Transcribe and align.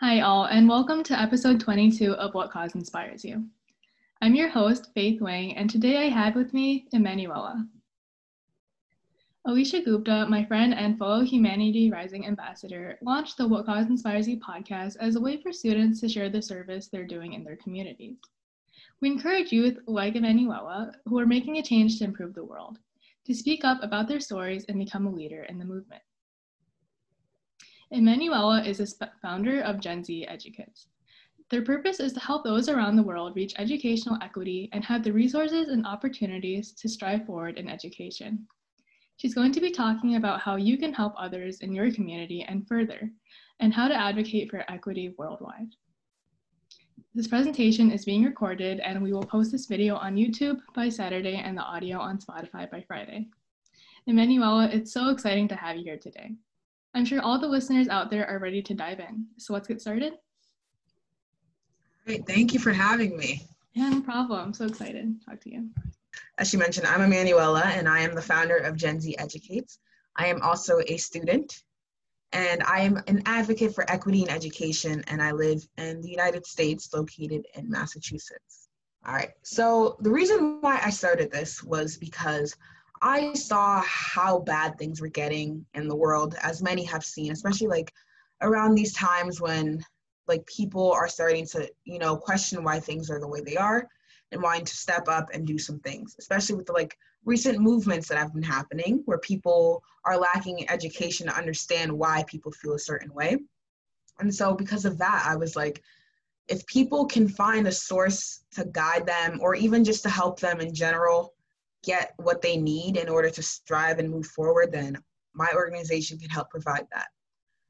Hi, 0.00 0.22
all, 0.22 0.46
and 0.46 0.66
welcome 0.66 1.02
to 1.02 1.20
episode 1.20 1.60
22 1.60 2.14
of 2.14 2.32
What 2.32 2.50
Cause 2.50 2.74
Inspires 2.74 3.22
You. 3.22 3.44
I'm 4.22 4.34
your 4.34 4.48
host, 4.48 4.88
Faith 4.94 5.20
Wang, 5.20 5.54
and 5.58 5.68
today 5.68 5.98
I 5.98 6.08
have 6.08 6.36
with 6.36 6.54
me 6.54 6.86
Emanuela. 6.94 7.66
Alicia 9.44 9.82
Gupta, 9.82 10.24
my 10.26 10.42
friend 10.46 10.72
and 10.72 10.98
fellow 10.98 11.22
Humanity 11.22 11.90
Rising 11.90 12.26
ambassador, 12.26 12.96
launched 13.02 13.36
the 13.36 13.46
What 13.46 13.66
Cause 13.66 13.88
Inspires 13.88 14.26
You 14.26 14.40
podcast 14.40 14.96
as 15.00 15.16
a 15.16 15.20
way 15.20 15.36
for 15.36 15.52
students 15.52 16.00
to 16.00 16.08
share 16.08 16.30
the 16.30 16.40
service 16.40 16.88
they're 16.88 17.04
doing 17.06 17.34
in 17.34 17.44
their 17.44 17.56
communities. 17.56 18.16
We 19.02 19.10
encourage 19.10 19.52
youth 19.52 19.80
like 19.86 20.16
Emanuela, 20.16 20.94
who 21.04 21.18
are 21.18 21.26
making 21.26 21.58
a 21.58 21.62
change 21.62 21.98
to 21.98 22.04
improve 22.04 22.32
the 22.32 22.42
world, 22.42 22.78
to 23.26 23.34
speak 23.34 23.66
up 23.66 23.82
about 23.82 24.08
their 24.08 24.20
stories 24.20 24.64
and 24.64 24.78
become 24.78 25.06
a 25.06 25.12
leader 25.12 25.42
in 25.42 25.58
the 25.58 25.66
movement. 25.66 26.00
Emanuela 27.92 28.62
is 28.62 28.78
a 28.78 29.10
founder 29.20 29.62
of 29.62 29.80
Gen 29.80 30.04
Z 30.04 30.24
Educates. 30.28 30.86
Their 31.50 31.62
purpose 31.62 31.98
is 31.98 32.12
to 32.12 32.20
help 32.20 32.44
those 32.44 32.68
around 32.68 32.94
the 32.94 33.02
world 33.02 33.34
reach 33.34 33.54
educational 33.58 34.16
equity 34.22 34.68
and 34.72 34.84
have 34.84 35.02
the 35.02 35.12
resources 35.12 35.68
and 35.68 35.84
opportunities 35.84 36.70
to 36.74 36.88
strive 36.88 37.26
forward 37.26 37.58
in 37.58 37.68
education. 37.68 38.46
She's 39.16 39.34
going 39.34 39.50
to 39.52 39.60
be 39.60 39.72
talking 39.72 40.14
about 40.14 40.40
how 40.40 40.54
you 40.54 40.78
can 40.78 40.92
help 40.92 41.14
others 41.18 41.62
in 41.62 41.72
your 41.72 41.90
community 41.90 42.44
and 42.48 42.66
further, 42.68 43.10
and 43.58 43.74
how 43.74 43.88
to 43.88 43.94
advocate 43.94 44.50
for 44.50 44.64
equity 44.70 45.12
worldwide. 45.18 45.74
This 47.12 47.26
presentation 47.26 47.90
is 47.90 48.04
being 48.04 48.22
recorded 48.22 48.78
and 48.78 49.02
we 49.02 49.12
will 49.12 49.24
post 49.24 49.50
this 49.50 49.66
video 49.66 49.96
on 49.96 50.14
YouTube 50.14 50.60
by 50.76 50.88
Saturday 50.88 51.42
and 51.44 51.58
the 51.58 51.62
audio 51.62 51.98
on 51.98 52.18
Spotify 52.18 52.70
by 52.70 52.84
Friday. 52.86 53.26
Emanuela, 54.06 54.68
it's 54.72 54.92
so 54.92 55.08
exciting 55.10 55.48
to 55.48 55.56
have 55.56 55.76
you 55.76 55.82
here 55.82 55.98
today. 55.98 56.36
I'm 56.94 57.04
sure 57.04 57.20
all 57.20 57.38
the 57.38 57.46
listeners 57.46 57.88
out 57.88 58.10
there 58.10 58.26
are 58.26 58.38
ready 58.38 58.62
to 58.62 58.74
dive 58.74 59.00
in. 59.00 59.26
So 59.38 59.52
let's 59.52 59.68
get 59.68 59.80
started. 59.80 60.14
Great, 62.04 62.26
thank 62.26 62.52
you 62.52 62.58
for 62.58 62.72
having 62.72 63.16
me. 63.16 63.46
Yeah, 63.74 63.88
no 63.88 64.00
problem. 64.00 64.40
I'm 64.40 64.52
so 64.52 64.66
excited 64.66 65.20
to 65.20 65.26
talk 65.26 65.40
to 65.42 65.52
you. 65.52 65.68
As 66.38 66.52
you 66.52 66.58
mentioned, 66.58 66.86
I'm 66.86 67.02
Emanuela 67.02 67.62
and 67.62 67.88
I 67.88 68.00
am 68.00 68.14
the 68.14 68.22
founder 68.22 68.56
of 68.56 68.76
Gen 68.76 69.00
Z 69.00 69.14
Educates. 69.18 69.78
I 70.16 70.26
am 70.26 70.42
also 70.42 70.80
a 70.86 70.96
student 70.96 71.62
and 72.32 72.62
I 72.64 72.80
am 72.80 73.00
an 73.06 73.22
advocate 73.26 73.74
for 73.74 73.88
equity 73.90 74.22
in 74.22 74.30
education 74.30 75.04
and 75.06 75.22
I 75.22 75.32
live 75.32 75.66
in 75.76 76.00
the 76.00 76.10
United 76.10 76.46
States 76.46 76.92
located 76.92 77.46
in 77.54 77.70
Massachusetts. 77.70 78.68
All 79.06 79.14
right, 79.14 79.30
so 79.42 79.96
the 80.00 80.10
reason 80.10 80.58
why 80.60 80.80
I 80.84 80.90
started 80.90 81.30
this 81.30 81.62
was 81.62 81.96
because 81.96 82.56
I 83.02 83.32
saw 83.32 83.82
how 83.86 84.40
bad 84.40 84.78
things 84.78 85.00
were 85.00 85.08
getting 85.08 85.64
in 85.74 85.88
the 85.88 85.96
world, 85.96 86.34
as 86.42 86.62
many 86.62 86.84
have 86.84 87.04
seen, 87.04 87.32
especially 87.32 87.68
like 87.68 87.92
around 88.42 88.74
these 88.74 88.92
times 88.92 89.40
when 89.40 89.82
like 90.28 90.44
people 90.46 90.92
are 90.92 91.08
starting 91.08 91.46
to, 91.48 91.70
you 91.84 91.98
know, 91.98 92.16
question 92.16 92.62
why 92.62 92.78
things 92.78 93.10
are 93.10 93.18
the 93.18 93.28
way 93.28 93.40
they 93.40 93.56
are 93.56 93.88
and 94.32 94.42
wanting 94.42 94.64
to 94.64 94.76
step 94.76 95.08
up 95.08 95.28
and 95.32 95.46
do 95.46 95.58
some 95.58 95.80
things, 95.80 96.14
especially 96.18 96.56
with 96.56 96.66
the 96.66 96.72
like 96.72 96.96
recent 97.24 97.58
movements 97.58 98.08
that 98.08 98.18
have 98.18 98.32
been 98.32 98.42
happening 98.42 99.02
where 99.06 99.18
people 99.18 99.82
are 100.04 100.18
lacking 100.18 100.68
education 100.70 101.26
to 101.26 101.36
understand 101.36 101.90
why 101.92 102.24
people 102.28 102.52
feel 102.52 102.74
a 102.74 102.78
certain 102.78 103.12
way. 103.12 103.36
And 104.18 104.32
so 104.34 104.54
because 104.54 104.84
of 104.84 104.98
that, 104.98 105.24
I 105.26 105.36
was 105.36 105.56
like, 105.56 105.82
if 106.48 106.66
people 106.66 107.06
can 107.06 107.28
find 107.28 107.66
a 107.66 107.72
source 107.72 108.40
to 108.52 108.64
guide 108.66 109.06
them 109.06 109.38
or 109.40 109.54
even 109.54 109.84
just 109.84 110.02
to 110.02 110.10
help 110.10 110.40
them 110.40 110.60
in 110.60 110.74
general 110.74 111.34
get 111.82 112.14
what 112.16 112.42
they 112.42 112.56
need 112.56 112.96
in 112.96 113.08
order 113.08 113.30
to 113.30 113.42
strive 113.42 113.98
and 113.98 114.10
move 114.10 114.26
forward, 114.26 114.72
then 114.72 114.98
my 115.34 115.48
organization 115.54 116.18
can 116.18 116.30
help 116.30 116.50
provide 116.50 116.86
that. 116.92 117.08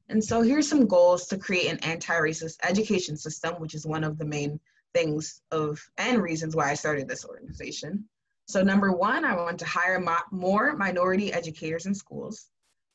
And 0.09 0.23
so 0.23 0.41
here's 0.41 0.67
some 0.67 0.87
goals 0.87 1.27
to 1.27 1.37
create 1.37 1.71
an 1.71 1.79
anti-racist 1.79 2.57
education 2.63 3.15
system, 3.15 3.55
which 3.55 3.73
is 3.73 3.85
one 3.85 4.03
of 4.03 4.17
the 4.17 4.25
main 4.25 4.59
things 4.93 5.41
of 5.51 5.81
and 5.97 6.21
reasons 6.21 6.55
why 6.55 6.69
I 6.69 6.73
started 6.73 7.07
this 7.07 7.23
organization. 7.23 8.03
So 8.45 8.61
number 8.61 8.91
one, 8.91 9.23
I 9.23 9.35
want 9.35 9.57
to 9.59 9.65
hire 9.65 9.99
mo- 9.99 10.17
more 10.31 10.75
minority 10.75 11.31
educators 11.31 11.85
in 11.85 11.95
schools. 11.95 12.47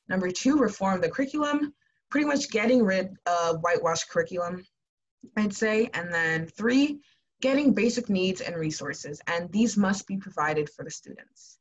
Number 0.09 0.31
two, 0.31 0.59
reform 0.59 1.01
the 1.01 1.09
curriculum, 1.09 1.73
pretty 2.11 2.27
much 2.27 2.51
getting 2.51 2.85
rid 2.85 3.17
of 3.27 3.63
whitewashed 3.63 4.11
curriculum, 4.11 4.65
I'd 5.37 5.55
say. 5.55 5.89
And 5.95 6.13
then 6.13 6.47
three, 6.47 7.01
getting 7.41 7.75
basic 7.75 8.09
needs 8.09 8.41
and 8.41 8.57
resources, 8.57 9.21
and 9.27 9.51
these 9.53 9.77
must 9.77 10.07
be 10.07 10.17
provided 10.17 10.71
for 10.71 10.85
the 10.85 10.91
students. 10.91 11.59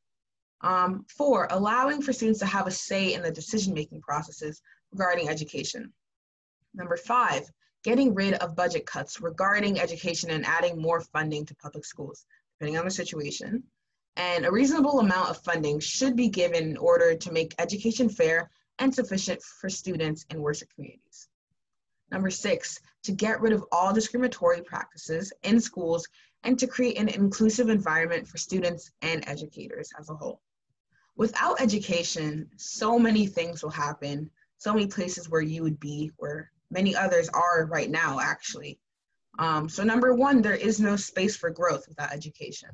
Um, 0.62 1.06
four, 1.10 1.48
allowing 1.52 2.02
for 2.02 2.14
students 2.14 2.40
to 2.40 2.46
have 2.46 2.68
a 2.68 2.72
say 2.72 3.14
in 3.14 3.22
the 3.22 3.32
decision-making 3.32 4.02
processes 4.02 4.62
regarding 4.92 5.30
education. 5.30 5.92
Number 6.74 6.98
five, 6.98 7.50
getting 7.84 8.14
rid 8.14 8.34
of 8.36 8.56
budget 8.56 8.86
cuts 8.86 9.22
regarding 9.22 9.80
education 9.80 10.32
and 10.32 10.46
adding 10.46 10.82
more 10.82 11.02
funding 11.02 11.46
to 11.46 11.56
public 11.56 11.86
schools, 11.86 12.26
depending 12.58 12.80
on 12.80 12.86
the 12.86 12.92
situation. 12.92 13.64
And 14.16 14.46
a 14.46 14.52
reasonable 14.52 15.02
amount 15.02 15.30
of 15.30 15.44
funding 15.44 15.80
should 15.80 16.16
be 16.16 16.30
given 16.30 16.70
in 16.70 16.78
order 16.78 17.16
to 17.16 17.32
make 17.32 17.54
education 17.60 18.10
fair 18.10 18.50
and 18.80 18.94
sufficient 18.94 19.42
for 19.44 19.70
students 19.70 20.26
in 20.30 20.42
worship 20.42 20.70
communities. 20.74 21.28
Number 22.12 22.30
six, 22.30 22.80
to 23.04 23.12
get 23.12 23.42
rid 23.42 23.54
of 23.54 23.66
all 23.72 23.94
discriminatory 23.94 24.62
practices 24.62 25.32
in 25.44 25.60
schools 25.60 26.08
and 26.44 26.58
to 26.60 26.68
create 26.68 26.98
an 26.98 27.10
inclusive 27.10 27.70
environment 27.70 28.28
for 28.28 28.38
students 28.38 28.92
and 29.02 29.28
educators 29.28 29.92
as 30.00 30.10
a 30.10 30.16
whole. 30.16 30.42
Without 31.18 31.62
education, 31.62 32.50
so 32.58 33.00
many 33.00 33.26
things 33.26 33.64
will 33.64 33.70
happen, 33.70 34.30
so 34.58 34.74
many 34.74 34.88
places 34.88 35.30
where 35.30 35.42
you 35.42 35.64
would 35.64 35.80
be, 35.80 36.12
where 36.18 36.52
many 36.70 36.96
others 36.96 37.30
are 37.30 37.66
right 37.66 37.90
now, 37.90 38.20
actually. 38.20 38.80
Um, 39.40 39.68
so, 39.70 39.84
number 39.84 40.14
one, 40.14 40.42
there 40.42 40.56
is 40.56 40.80
no 40.80 40.96
space 40.96 41.36
for 41.36 41.50
growth 41.50 41.88
without 41.88 42.14
education. 42.14 42.70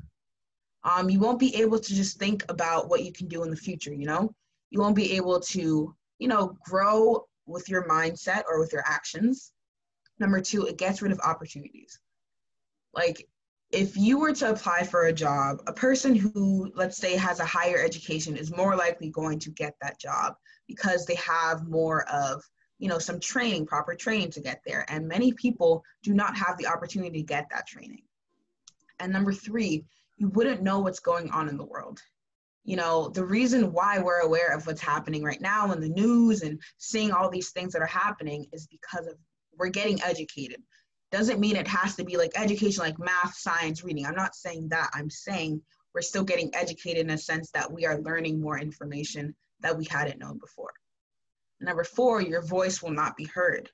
Um, 0.84 1.10
you 1.10 1.20
won't 1.20 1.40
be 1.40 1.56
able 1.62 1.80
to 1.80 1.96
just 1.96 2.18
think 2.18 2.44
about 2.50 2.90
what 2.90 3.04
you 3.04 3.12
can 3.12 3.28
do 3.28 3.44
in 3.44 3.50
the 3.50 3.56
future, 3.56 3.94
you 3.94 4.06
know? 4.06 4.34
You 4.72 4.80
won't 4.80 4.96
be 4.96 5.16
able 5.16 5.40
to, 5.40 5.96
you 6.18 6.28
know, 6.28 6.58
grow 6.66 7.26
with 7.46 7.70
your 7.70 7.88
mindset 7.88 8.44
or 8.50 8.60
with 8.60 8.74
your 8.74 8.84
actions. 8.86 9.52
Number 10.20 10.42
two, 10.42 10.66
it 10.66 10.78
gets 10.78 11.02
rid 11.02 11.12
of 11.12 11.20
opportunities. 11.20 12.00
Like, 12.94 13.28
if 13.72 13.96
you 13.96 14.20
were 14.20 14.34
to 14.34 14.52
apply 14.52 14.84
for 14.84 15.06
a 15.06 15.14
job, 15.14 15.62
a 15.66 15.74
person 15.74 16.14
who, 16.14 16.72
let's 16.76 16.98
say, 16.98 17.16
has 17.16 17.40
a 17.40 17.46
higher 17.46 17.82
education 17.82 18.36
is 18.36 18.56
more 18.56 18.76
likely 18.76 19.10
going 19.10 19.40
to 19.40 19.50
get 19.50 19.76
that 19.82 20.00
job 20.00 20.36
because 20.68 21.06
they 21.06 21.16
have 21.16 21.68
more 21.68 22.04
of, 22.10 22.44
you 22.80 22.90
know, 22.90 23.00
some 23.00 23.20
training, 23.20 23.66
proper 23.66 23.96
training 23.96 24.32
to 24.32 24.42
get 24.42 24.62
there. 24.66 24.86
And 24.90 25.08
many 25.08 25.32
people 25.34 25.84
do 26.04 26.14
not 26.14 26.36
have 26.36 26.58
the 26.58 26.68
opportunity 26.68 27.20
to 27.20 27.26
get 27.26 27.48
that 27.50 27.68
training. 27.68 28.04
And 29.00 29.12
number 29.12 29.32
three, 29.32 29.86
you 30.18 30.28
wouldn't 30.30 30.62
know 30.62 30.80
what's 30.80 31.00
going 31.00 31.32
on 31.32 31.48
in 31.48 31.58
the 31.58 31.66
world 31.66 32.02
you 32.64 32.76
know 32.76 33.10
the 33.10 33.26
reason 33.26 33.74
why 33.74 34.00
we're 34.00 34.20
aware 34.20 34.54
of 34.54 34.68
what's 34.68 34.82
happening 34.82 35.24
right 35.24 35.42
now 35.42 35.72
in 35.72 35.82
the 35.82 35.90
news 35.90 36.44
and 36.44 36.62
seeing 36.78 37.12
all 37.12 37.30
these 37.30 37.50
things 37.50 37.74
that 37.74 37.82
are 37.82 37.88
happening 37.88 38.46
is 38.54 38.68
because 38.68 39.08
of 39.08 39.16
we're 39.58 39.70
getting 39.70 40.02
educated. 40.04 40.62
Doesn't 41.12 41.40
mean 41.40 41.56
it 41.56 41.68
has 41.68 41.96
to 41.98 42.06
be 42.06 42.18
like 42.18 42.32
education 42.36 42.84
like 42.84 43.00
math 43.00 43.36
science 43.36 43.84
reading. 43.84 44.06
I'm 44.06 44.16
not 44.16 44.36
saying 44.36 44.70
that. 44.70 44.90
I'm 44.94 45.10
saying 45.10 45.62
we're 45.94 46.02
still 46.02 46.24
getting 46.24 46.54
educated 46.56 47.02
in 47.02 47.10
a 47.10 47.18
sense 47.18 47.52
that 47.52 47.72
we 47.72 47.86
are 47.86 48.00
learning 48.00 48.40
more 48.40 48.58
information 48.60 49.36
that 49.60 49.78
we 49.78 49.86
hadn't 49.86 50.20
known 50.20 50.38
before. 50.38 50.72
Number 51.60 51.84
four 51.84 52.22
your 52.22 52.42
voice 52.42 52.82
will 52.82 52.92
not 52.92 53.18
be 53.18 53.26
heard. 53.26 53.70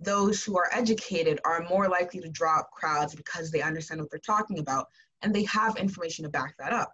Those 0.00 0.42
who 0.42 0.58
are 0.58 0.68
educated 0.72 1.40
are 1.44 1.66
more 1.68 1.88
likely 1.88 2.20
to 2.20 2.28
draw 2.28 2.58
up 2.58 2.70
crowds 2.72 3.14
because 3.14 3.50
they 3.50 3.62
understand 3.62 4.00
what 4.00 4.10
they're 4.10 4.18
talking 4.18 4.58
about 4.58 4.88
and 5.22 5.32
they 5.32 5.44
have 5.44 5.76
information 5.76 6.24
to 6.24 6.28
back 6.28 6.56
that 6.58 6.72
up 6.72 6.92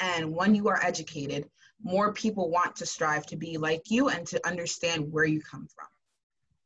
and 0.00 0.34
when 0.34 0.54
you 0.54 0.68
are 0.68 0.82
educated, 0.82 1.48
more 1.82 2.12
people 2.12 2.50
want 2.50 2.76
to 2.76 2.86
strive 2.86 3.26
to 3.26 3.36
be 3.36 3.58
like 3.58 3.90
you 3.90 4.08
and 4.08 4.26
to 4.28 4.46
understand 4.46 5.12
where 5.12 5.24
you 5.24 5.40
come 5.40 5.68
from. 5.74 5.86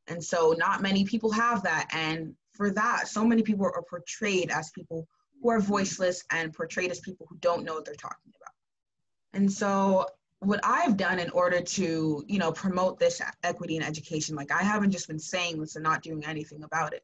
And 0.06 0.22
so, 0.22 0.55
not 0.56 0.83
many 0.83 1.05
people 1.05 1.33
have 1.33 1.62
that. 1.65 1.89
And 1.93 2.34
for 2.53 2.71
that, 2.72 3.09
so 3.09 3.25
many 3.25 3.42
people 3.42 3.66
are 3.66 3.83
portrayed 3.89 4.51
as 4.51 4.71
people 4.71 5.09
who 5.42 5.51
are 5.51 5.60
voiceless 5.60 6.25
and 6.31 6.53
portrayed 6.53 6.91
as 6.91 7.01
people 7.01 7.27
who 7.28 7.36
don't 7.39 7.65
know 7.65 7.75
what 7.75 7.84
they're 7.84 7.95
talking 7.95 8.33
about. 8.36 9.41
And 9.41 9.51
so, 9.53 10.07
what 10.41 10.60
I've 10.63 10.97
done 10.97 11.19
in 11.19 11.30
order 11.30 11.60
to, 11.60 12.25
you 12.27 12.39
know, 12.39 12.53
promote 12.53 12.98
this 12.98 13.21
equity 13.42 13.77
in 13.77 13.83
education, 13.83 14.37
like 14.37 14.53
I 14.53 14.63
haven't 14.63 14.91
just 14.91 15.09
been 15.09 15.19
saying 15.19 15.60
this 15.60 15.77
and 15.77 15.83
not 15.83 16.03
doing 16.03 16.25
anything 16.25 16.65
about 16.65 16.92
it. 16.92 17.03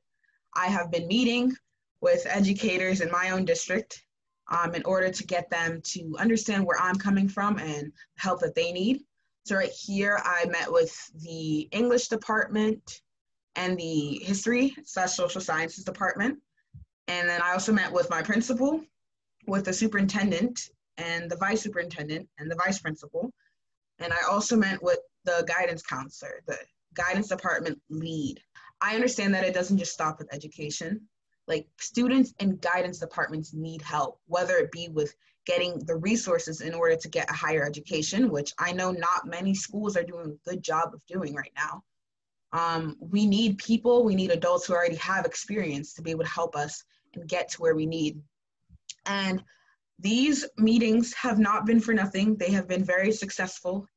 I 0.55 0.67
have 0.67 0.91
been 0.91 1.07
meeting 1.07 1.57
with 2.01 2.27
educators 2.29 3.01
in 3.01 3.11
my 3.11 3.31
own 3.31 3.45
district 3.45 4.03
um, 4.51 4.75
in 4.75 4.83
order 4.85 5.11
to 5.11 5.25
get 5.25 5.49
them 5.51 5.81
to 5.83 6.17
understand 6.19 6.65
where 6.65 6.81
I'm 6.81 6.97
coming 6.97 7.29
from 7.29 7.59
and 7.59 7.93
help 8.17 8.41
that 8.41 8.55
they 8.55 8.73
need. 8.73 9.03
So 9.45 9.57
right 9.57 9.71
here, 9.71 10.21
I 10.25 10.45
met 10.47 10.71
with 10.71 10.95
the 11.23 11.69
English 11.73 12.09
department 12.09 13.03
and 13.57 13.77
the 13.79 14.21
history 14.23 14.75
slash 14.85 15.13
social 15.13 15.41
sciences 15.41 15.85
department. 15.85 16.39
And 17.09 17.29
then 17.29 17.43
I 17.43 17.53
also 17.53 17.73
met 17.73 17.93
with 17.93 18.11
my 18.11 18.23
principal, 18.23 18.83
with 19.47 19.65
the 19.65 19.73
superintendent 19.73 20.71
and 20.99 21.31
the 21.31 21.37
vice 21.37 21.63
superintendent 21.63 22.29
and 22.39 22.51
the 22.51 22.57
vice 22.65 22.79
principal. 22.79 23.33
And 23.99 24.13
I 24.13 24.31
also 24.31 24.57
met 24.57 24.83
with 24.83 25.01
the 25.25 25.45
guidance 25.47 25.83
counselor, 25.83 26.43
the 26.47 26.59
guidance 26.95 27.29
department 27.29 27.81
lead. 27.89 28.41
I 28.81 28.95
understand 28.95 29.35
that 29.35 29.45
it 29.45 29.55
doesn't 29.55 29.79
just 29.79 29.93
stop 29.93 30.19
with 30.19 30.33
education. 30.33 31.09
Like 31.51 31.67
students 31.81 32.33
and 32.39 32.61
guidance 32.61 33.01
departments 33.01 33.53
need 33.53 33.83
help, 33.83 34.21
whether 34.27 34.55
it 34.55 34.71
be 34.71 34.89
with 34.89 35.13
getting 35.47 35.81
the 35.81 35.97
resources 35.97 36.61
in 36.61 36.75
order 36.75 36.95
to 36.95 37.09
get 37.09 37.29
a 37.29 37.35
higher 37.35 37.67
education, 37.67 38.31
which 38.31 38.53
I 38.59 38.71
know 38.71 38.93
not 38.93 39.27
many 39.27 39.53
schools 39.53 39.97
are 39.97 40.05
doing 40.05 40.27
a 40.31 40.49
good 40.49 40.63
job 40.63 40.95
of 40.95 41.05
doing 41.07 41.35
right 41.35 41.53
now. 41.57 41.83
Um, 42.53 42.97
we 43.01 43.27
need 43.27 43.59
people, 43.59 44.05
we 44.05 44.15
need 44.15 44.31
adults 44.31 44.67
who 44.67 44.75
already 44.75 44.95
have 44.97 45.27
experience 45.27 45.93
to 45.95 46.03
be 46.03 46.13
able 46.13 46.23
to 46.23 46.31
help 46.31 46.55
us 46.55 46.85
and 47.15 47.29
get 47.29 47.49
to 47.49 47.61
where 47.61 47.75
we 47.75 47.85
need. 47.85 48.23
And 49.07 49.43
these 49.99 50.47
meetings 50.57 51.13
have 51.15 51.41
not 51.41 51.67
been 51.67 51.81
for 51.81 51.95
nothing. 51.95 52.37
They 52.37 52.53
have 52.53 52.69
been 52.69 52.85
very 52.85 53.11
successful. 53.11 53.89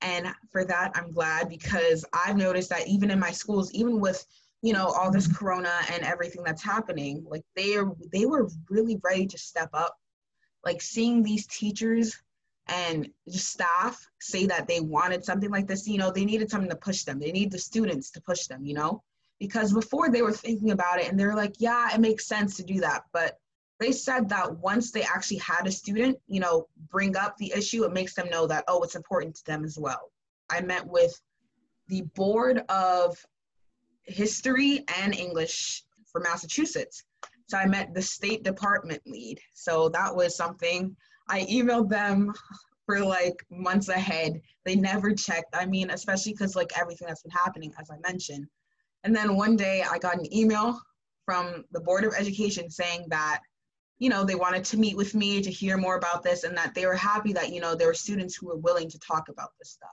And 0.00 0.28
for 0.50 0.64
that, 0.64 0.92
I'm 0.94 1.12
glad 1.12 1.50
because 1.50 2.06
I've 2.12 2.38
noticed 2.38 2.70
that 2.70 2.88
even 2.88 3.10
in 3.10 3.20
my 3.20 3.32
schools, 3.32 3.70
even 3.72 4.00
with 4.00 4.24
you 4.62 4.72
know 4.72 4.86
all 4.86 5.10
this 5.10 5.26
corona 5.26 5.72
and 5.92 6.04
everything 6.04 6.42
that's 6.44 6.62
happening 6.62 7.24
like 7.28 7.42
they 7.56 7.76
are 7.76 7.92
they 8.12 8.26
were 8.26 8.48
really 8.70 8.98
ready 9.02 9.26
to 9.26 9.38
step 9.38 9.70
up. 9.72 9.96
Like 10.64 10.80
seeing 10.80 11.22
these 11.22 11.46
teachers 11.46 12.16
and 12.68 13.08
staff 13.26 14.08
say 14.20 14.46
that 14.46 14.68
they 14.68 14.78
wanted 14.80 15.24
something 15.24 15.50
like 15.50 15.66
this 15.66 15.88
you 15.88 15.98
know 15.98 16.10
they 16.10 16.24
needed 16.24 16.50
something 16.50 16.70
to 16.70 16.76
push 16.76 17.02
them. 17.02 17.18
They 17.18 17.32
need 17.32 17.50
the 17.50 17.58
students 17.58 18.10
to 18.12 18.20
push 18.20 18.46
them 18.46 18.64
you 18.64 18.74
know? 18.74 19.02
Because 19.40 19.72
before 19.72 20.08
they 20.08 20.22
were 20.22 20.32
thinking 20.32 20.70
about 20.70 21.00
it 21.00 21.08
and 21.10 21.18
they're 21.18 21.34
like 21.34 21.54
yeah 21.58 21.92
it 21.94 22.00
makes 22.00 22.26
sense 22.26 22.56
to 22.56 22.62
do 22.62 22.80
that. 22.80 23.02
But 23.12 23.38
they 23.82 23.90
said 23.90 24.28
that 24.28 24.58
once 24.58 24.92
they 24.92 25.02
actually 25.02 25.38
had 25.38 25.66
a 25.66 25.72
student, 25.72 26.16
you 26.28 26.38
know, 26.38 26.68
bring 26.88 27.16
up 27.16 27.36
the 27.36 27.52
issue, 27.52 27.82
it 27.82 27.92
makes 27.92 28.14
them 28.14 28.30
know 28.30 28.46
that, 28.46 28.62
oh, 28.68 28.84
it's 28.84 28.94
important 28.94 29.34
to 29.34 29.44
them 29.44 29.64
as 29.64 29.76
well. 29.76 30.12
I 30.48 30.60
met 30.60 30.86
with 30.86 31.20
the 31.88 32.02
board 32.14 32.62
of 32.68 33.16
history 34.04 34.84
and 35.00 35.14
English 35.14 35.84
for 36.10 36.20
Massachusetts. 36.20 37.04
So 37.48 37.58
I 37.58 37.66
met 37.66 37.94
the 37.94 38.02
state 38.02 38.42
department 38.42 39.02
lead. 39.06 39.38
So 39.54 39.88
that 39.90 40.14
was 40.14 40.36
something 40.36 40.96
I 41.28 41.42
emailed 41.42 41.88
them 41.88 42.32
for 42.86 43.00
like 43.00 43.44
months 43.50 43.88
ahead. 43.88 44.40
They 44.64 44.76
never 44.76 45.14
checked. 45.14 45.54
I 45.54 45.66
mean, 45.66 45.90
especially 45.90 46.32
because 46.32 46.56
like 46.56 46.78
everything 46.78 47.08
that's 47.08 47.22
been 47.22 47.30
happening, 47.30 47.72
as 47.78 47.90
I 47.90 47.96
mentioned. 48.06 48.46
And 49.04 49.14
then 49.14 49.36
one 49.36 49.56
day 49.56 49.84
I 49.88 49.98
got 49.98 50.18
an 50.18 50.34
email 50.34 50.80
from 51.24 51.64
the 51.72 51.80
Board 51.80 52.04
of 52.04 52.14
Education 52.14 52.70
saying 52.70 53.06
that 53.10 53.40
you 54.02 54.08
know, 54.08 54.24
they 54.24 54.34
wanted 54.34 54.64
to 54.64 54.76
meet 54.76 54.96
with 54.96 55.14
me 55.14 55.40
to 55.40 55.48
hear 55.48 55.76
more 55.76 55.96
about 55.96 56.24
this 56.24 56.42
and 56.42 56.56
that 56.56 56.74
they 56.74 56.86
were 56.86 56.96
happy 56.96 57.32
that, 57.32 57.52
you 57.52 57.60
know, 57.60 57.76
there 57.76 57.86
were 57.86 57.94
students 57.94 58.34
who 58.34 58.48
were 58.48 58.56
willing 58.56 58.90
to 58.90 58.98
talk 58.98 59.28
about 59.28 59.50
this 59.60 59.70
stuff. 59.70 59.90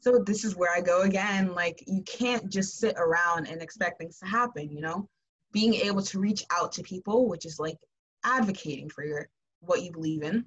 So 0.00 0.18
this 0.18 0.44
is 0.44 0.56
where 0.56 0.74
I 0.74 0.80
go 0.80 1.02
again. 1.02 1.54
Like, 1.54 1.82
you 1.86 2.02
can't 2.02 2.48
just 2.48 2.78
sit 2.78 2.94
around 2.96 3.48
and 3.48 3.60
expect 3.60 3.98
things 3.98 4.18
to 4.18 4.26
happen, 4.26 4.70
you 4.70 4.80
know? 4.80 5.08
Being 5.52 5.74
able 5.74 6.02
to 6.02 6.20
reach 6.20 6.44
out 6.50 6.72
to 6.72 6.82
people, 6.82 7.28
which 7.28 7.46
is 7.46 7.58
like 7.58 7.78
advocating 8.24 8.88
for 8.90 9.04
your 9.04 9.28
what 9.60 9.82
you 9.82 9.90
believe 9.90 10.22
in, 10.22 10.44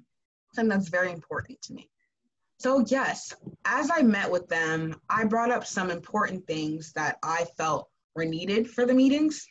something 0.54 0.70
that's 0.70 0.88
very 0.88 1.12
important 1.12 1.60
to 1.62 1.74
me. 1.74 1.90
So, 2.58 2.84
yes, 2.86 3.34
as 3.64 3.90
I 3.92 4.02
met 4.02 4.30
with 4.30 4.48
them, 4.48 4.94
I 5.10 5.24
brought 5.24 5.50
up 5.50 5.66
some 5.66 5.90
important 5.90 6.46
things 6.46 6.92
that 6.92 7.18
I 7.22 7.46
felt 7.56 7.88
were 8.14 8.24
needed 8.24 8.70
for 8.70 8.86
the 8.86 8.94
meetings. 8.94 9.46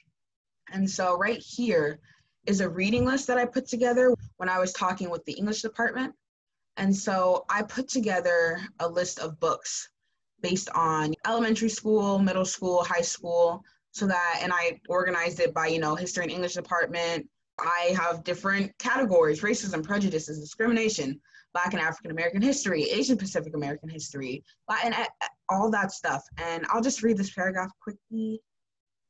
And 0.72 0.90
so, 0.90 1.18
right 1.18 1.40
here, 1.40 2.00
is 2.48 2.62
a 2.62 2.70
reading 2.70 3.06
list 3.06 3.28
that 3.28 3.38
I 3.38 3.46
put 3.46 3.68
together 3.68 4.16
when 4.38 4.50
I 4.50 4.60
was 4.60 4.74
talking 4.74 5.10
with 5.10 5.24
the 5.26 5.34
English 5.34 5.62
department. 5.62 6.14
And 6.78 6.96
so 6.96 7.46
I 7.50 7.62
put 7.62 7.88
together 7.88 8.60
a 8.80 8.88
list 8.88 9.20
of 9.20 9.40
books 9.40 9.90
based 10.42 10.70
on 10.76 11.14
elementary 11.28 11.70
school, 11.70 12.20
middle 12.20 12.46
school, 12.46 12.84
high 12.84 13.02
school, 13.02 13.64
so 13.92 14.08
that, 14.08 14.40
and 14.42 14.52
I 14.54 14.80
organized 14.88 15.40
it 15.40 15.54
by, 15.54 15.68
you 15.68 15.80
know, 15.80 15.96
history 15.96 16.24
and 16.24 16.32
English 16.32 16.54
department. 16.54 17.28
I 17.60 17.94
have 18.00 18.24
different 18.24 18.78
categories 18.80 19.42
racism, 19.42 19.84
prejudices, 19.84 20.40
discrimination, 20.40 21.20
Black 21.54 21.74
and 21.74 21.82
African 21.82 22.12
American 22.12 22.42
history, 22.42 22.84
Asian 22.84 23.18
Pacific 23.18 23.54
American 23.56 23.90
history, 23.90 24.44
Latin, 24.70 24.94
all 25.50 25.70
that 25.72 25.92
stuff. 25.92 26.24
And 26.38 26.66
I'll 26.70 26.82
just 26.82 27.04
read 27.04 27.18
this 27.18 27.34
paragraph 27.34 27.72
quickly. 27.82 28.42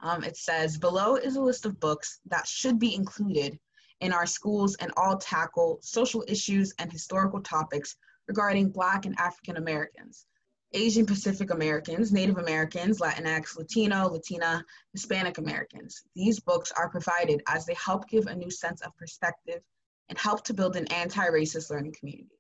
Um, 0.01 0.23
it 0.23 0.35
says, 0.35 0.77
below 0.77 1.15
is 1.15 1.35
a 1.35 1.41
list 1.41 1.67
of 1.67 1.79
books 1.79 2.19
that 2.25 2.47
should 2.47 2.79
be 2.79 2.95
included 2.95 3.59
in 3.99 4.11
our 4.11 4.25
schools 4.25 4.75
and 4.77 4.91
all 4.97 5.17
tackle 5.17 5.77
social 5.81 6.23
issues 6.27 6.73
and 6.79 6.91
historical 6.91 7.39
topics 7.41 7.95
regarding 8.27 8.71
Black 8.71 9.05
and 9.05 9.17
African 9.19 9.57
Americans, 9.57 10.25
Asian 10.73 11.05
Pacific 11.05 11.51
Americans, 11.51 12.13
Native 12.13 12.37
Americans, 12.37 12.99
Latinx, 12.99 13.57
Latino, 13.57 14.07
Latina, 14.07 14.63
Hispanic 14.93 15.37
Americans. 15.37 16.01
These 16.15 16.39
books 16.39 16.71
are 16.71 16.89
provided 16.89 17.41
as 17.47 17.65
they 17.65 17.73
help 17.73 18.07
give 18.07 18.27
a 18.27 18.35
new 18.35 18.49
sense 18.49 18.81
of 18.81 18.95
perspective 18.95 19.61
and 20.07 20.17
help 20.17 20.43
to 20.45 20.53
build 20.53 20.77
an 20.77 20.87
anti-racist 20.87 21.69
learning 21.69 21.95
community. 21.99 22.39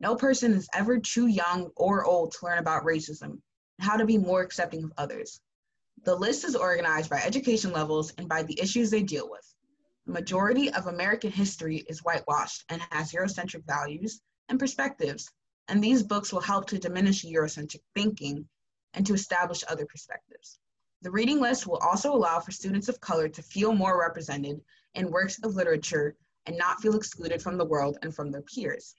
No 0.00 0.16
person 0.16 0.52
is 0.52 0.68
ever 0.74 0.98
too 0.98 1.26
young 1.26 1.70
or 1.76 2.04
old 2.04 2.32
to 2.32 2.46
learn 2.46 2.58
about 2.58 2.84
racism 2.84 3.32
and 3.32 3.40
how 3.80 3.96
to 3.96 4.06
be 4.06 4.16
more 4.16 4.40
accepting 4.40 4.84
of 4.84 4.92
others. 4.96 5.40
The 6.04 6.14
list 6.14 6.44
is 6.44 6.56
organized 6.56 7.10
by 7.10 7.20
education 7.20 7.72
levels 7.72 8.12
and 8.16 8.28
by 8.28 8.44
the 8.44 8.58
issues 8.60 8.90
they 8.90 9.02
deal 9.02 9.28
with. 9.28 9.44
The 10.06 10.12
majority 10.12 10.72
of 10.72 10.86
American 10.86 11.30
history 11.30 11.84
is 11.88 12.04
whitewashed 12.04 12.64
and 12.70 12.80
has 12.92 13.12
Eurocentric 13.12 13.66
values 13.66 14.20
and 14.48 14.58
perspectives, 14.58 15.28
and 15.68 15.82
these 15.82 16.02
books 16.02 16.32
will 16.32 16.40
help 16.40 16.66
to 16.68 16.78
diminish 16.78 17.24
Eurocentric 17.24 17.82
thinking 17.94 18.48
and 18.94 19.06
to 19.06 19.14
establish 19.14 19.62
other 19.68 19.86
perspectives. 19.86 20.58
The 21.02 21.10
reading 21.10 21.40
list 21.40 21.66
will 21.66 21.76
also 21.76 22.12
allow 22.12 22.40
for 22.40 22.50
students 22.50 22.88
of 22.88 23.00
color 23.00 23.28
to 23.28 23.42
feel 23.42 23.72
more 23.72 24.00
represented 24.00 24.60
in 24.94 25.10
works 25.10 25.38
of 25.44 25.54
literature 25.54 26.16
and 26.46 26.56
not 26.56 26.80
feel 26.80 26.96
excluded 26.96 27.42
from 27.42 27.58
the 27.58 27.64
world 27.64 27.98
and 28.02 28.14
from 28.14 28.30
their 28.30 28.42
peers. 28.42 28.96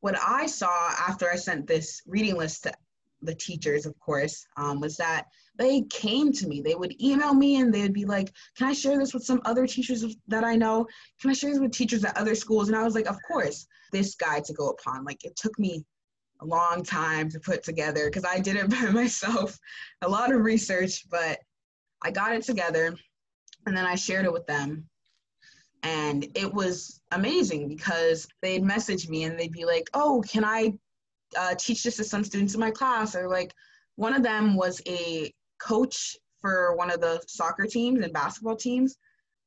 What 0.00 0.18
I 0.20 0.46
saw 0.46 0.90
after 0.98 1.30
I 1.30 1.36
sent 1.36 1.66
this 1.66 2.02
reading 2.06 2.36
list 2.36 2.64
to 2.64 2.72
the 3.20 3.34
teachers, 3.34 3.86
of 3.86 3.96
course, 4.00 4.44
um, 4.56 4.80
was 4.80 4.96
that 4.96 5.26
they 5.56 5.82
came 5.82 6.32
to 6.32 6.46
me. 6.46 6.60
They 6.60 6.74
would 6.74 7.00
email 7.00 7.34
me 7.34 7.56
and 7.56 7.72
they 7.72 7.82
would 7.82 7.92
be 7.92 8.04
like, 8.04 8.32
Can 8.56 8.68
I 8.68 8.72
share 8.72 8.98
this 8.98 9.12
with 9.12 9.24
some 9.24 9.42
other 9.44 9.66
teachers 9.66 10.04
that 10.28 10.44
I 10.44 10.56
know? 10.56 10.86
Can 11.20 11.30
I 11.30 11.34
share 11.34 11.50
this 11.50 11.60
with 11.60 11.72
teachers 11.72 12.04
at 12.04 12.16
other 12.16 12.34
schools? 12.34 12.68
And 12.68 12.76
I 12.76 12.82
was 12.82 12.94
like, 12.94 13.06
Of 13.06 13.18
course, 13.26 13.66
this 13.92 14.14
guide 14.14 14.44
to 14.46 14.54
go 14.54 14.70
upon. 14.70 15.04
Like, 15.04 15.24
it 15.24 15.36
took 15.36 15.58
me 15.58 15.84
a 16.40 16.46
long 16.46 16.82
time 16.82 17.28
to 17.30 17.40
put 17.40 17.62
together 17.62 18.06
because 18.06 18.24
I 18.24 18.40
did 18.40 18.56
it 18.56 18.70
by 18.82 18.90
myself, 18.90 19.58
a 20.02 20.08
lot 20.08 20.32
of 20.32 20.42
research, 20.42 21.08
but 21.10 21.38
I 22.02 22.10
got 22.10 22.32
it 22.32 22.42
together 22.42 22.96
and 23.66 23.76
then 23.76 23.86
I 23.86 23.94
shared 23.94 24.24
it 24.24 24.32
with 24.32 24.46
them. 24.46 24.88
And 25.84 26.26
it 26.34 26.52
was 26.52 27.00
amazing 27.10 27.68
because 27.68 28.26
they'd 28.40 28.62
message 28.62 29.08
me 29.08 29.24
and 29.24 29.38
they'd 29.38 29.52
be 29.52 29.64
like, 29.64 29.90
Oh, 29.92 30.22
can 30.26 30.44
I 30.44 30.72
uh, 31.36 31.54
teach 31.58 31.82
this 31.82 31.96
to 31.96 32.04
some 32.04 32.24
students 32.24 32.54
in 32.54 32.60
my 32.60 32.70
class? 32.70 33.14
Or 33.14 33.28
like, 33.28 33.52
one 33.96 34.14
of 34.14 34.22
them 34.22 34.56
was 34.56 34.80
a 34.86 35.32
coach 35.62 36.16
for 36.40 36.74
one 36.76 36.90
of 36.90 37.00
the 37.00 37.22
soccer 37.26 37.66
teams 37.66 38.00
and 38.00 38.12
basketball 38.12 38.56
teams. 38.56 38.96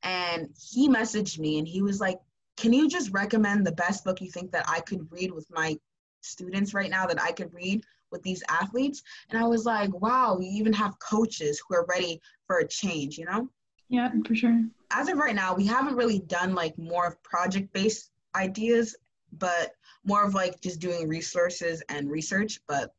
And 0.03 0.49
he 0.71 0.87
messaged 0.87 1.39
me 1.39 1.59
and 1.59 1.67
he 1.67 1.81
was 1.81 1.99
like, 1.99 2.17
Can 2.57 2.73
you 2.73 2.87
just 2.87 3.11
recommend 3.11 3.65
the 3.65 3.73
best 3.73 4.03
book 4.03 4.21
you 4.21 4.31
think 4.31 4.51
that 4.51 4.65
I 4.67 4.79
could 4.81 5.11
read 5.11 5.31
with 5.31 5.47
my 5.51 5.77
students 6.21 6.73
right 6.73 6.89
now 6.89 7.05
that 7.05 7.21
I 7.21 7.31
could 7.31 7.53
read 7.53 7.83
with 8.11 8.23
these 8.23 8.43
athletes? 8.49 9.03
And 9.29 9.41
I 9.41 9.47
was 9.47 9.65
like, 9.65 9.93
Wow, 10.01 10.39
you 10.39 10.49
even 10.51 10.73
have 10.73 10.99
coaches 10.99 11.61
who 11.67 11.75
are 11.75 11.85
ready 11.87 12.21
for 12.47 12.59
a 12.59 12.67
change, 12.67 13.17
you 13.17 13.25
know? 13.25 13.49
Yeah, 13.89 14.09
for 14.25 14.35
sure. 14.35 14.63
As 14.91 15.09
of 15.09 15.17
right 15.17 15.35
now, 15.35 15.53
we 15.53 15.65
haven't 15.65 15.95
really 15.95 16.19
done 16.19 16.55
like 16.55 16.77
more 16.77 17.07
of 17.07 17.21
project 17.23 17.71
based 17.73 18.11
ideas, 18.35 18.95
but 19.33 19.71
more 20.05 20.23
of 20.23 20.33
like 20.33 20.61
just 20.61 20.79
doing 20.79 21.07
resources 21.07 21.83
and 21.89 22.09
research. 22.09 22.59
But 22.67 22.93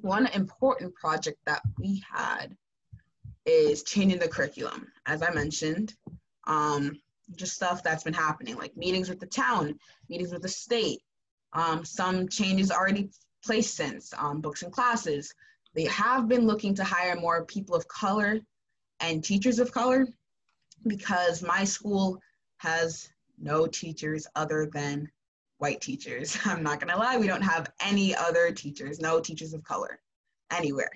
one 0.00 0.26
important 0.28 0.94
project 0.94 1.38
that 1.46 1.62
we 1.78 2.02
had 2.10 2.56
is 3.44 3.82
changing 3.82 4.18
the 4.18 4.28
curriculum. 4.28 4.88
As 5.06 5.22
I 5.22 5.30
mentioned, 5.30 5.94
um, 6.46 7.00
just 7.34 7.54
stuff 7.54 7.82
that's 7.82 8.04
been 8.04 8.14
happening, 8.14 8.56
like 8.56 8.76
meetings 8.76 9.08
with 9.08 9.20
the 9.20 9.26
town, 9.26 9.78
meetings 10.08 10.32
with 10.32 10.42
the 10.42 10.48
state. 10.48 11.00
Um, 11.52 11.84
some 11.84 12.28
changes 12.28 12.70
already 12.70 13.10
placed 13.44 13.74
since 13.74 14.12
um, 14.18 14.40
books 14.40 14.62
and 14.62 14.72
classes. 14.72 15.32
They 15.74 15.84
have 15.84 16.28
been 16.28 16.46
looking 16.46 16.74
to 16.74 16.84
hire 16.84 17.16
more 17.16 17.44
people 17.44 17.74
of 17.74 17.86
color 17.88 18.40
and 19.00 19.22
teachers 19.22 19.58
of 19.58 19.72
color 19.72 20.06
because 20.86 21.42
my 21.42 21.64
school 21.64 22.20
has 22.58 23.08
no 23.38 23.66
teachers 23.66 24.26
other 24.34 24.68
than 24.72 25.10
white 25.58 25.80
teachers. 25.80 26.38
I'm 26.44 26.62
not 26.62 26.80
gonna 26.80 26.96
lie, 26.96 27.16
we 27.16 27.26
don't 27.26 27.42
have 27.42 27.70
any 27.80 28.14
other 28.14 28.52
teachers, 28.52 29.00
no 29.00 29.20
teachers 29.20 29.54
of 29.54 29.62
color 29.64 30.00
anywhere. 30.50 30.90